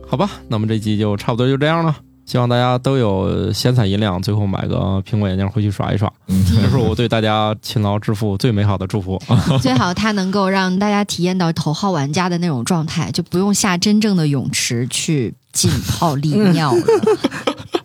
[0.07, 1.97] 好吧，那么这集就差不多就这样了。
[2.25, 6.11] 希望大家都有闲散银两，最后买个苹果眼镜回去耍一耍。
[6.27, 9.21] 这是我对大家勤劳致富最美好的祝福。
[9.61, 16.81] 最好它能够让大家体验到头号玩家的那种状态，就不用下真正的泳池去浸泡利尿了。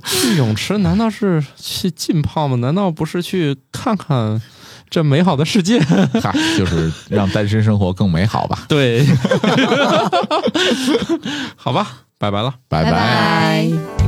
[0.05, 2.57] 去 泳池难道是去浸泡吗？
[2.59, 4.41] 难道不是去看看
[4.89, 5.78] 这美好的世界？
[6.22, 8.64] 嗨，就是让单身生活更美好吧。
[8.68, 9.05] 对，
[11.57, 12.55] 好吧，拜拜了。
[12.68, 14.08] 拜拜拜。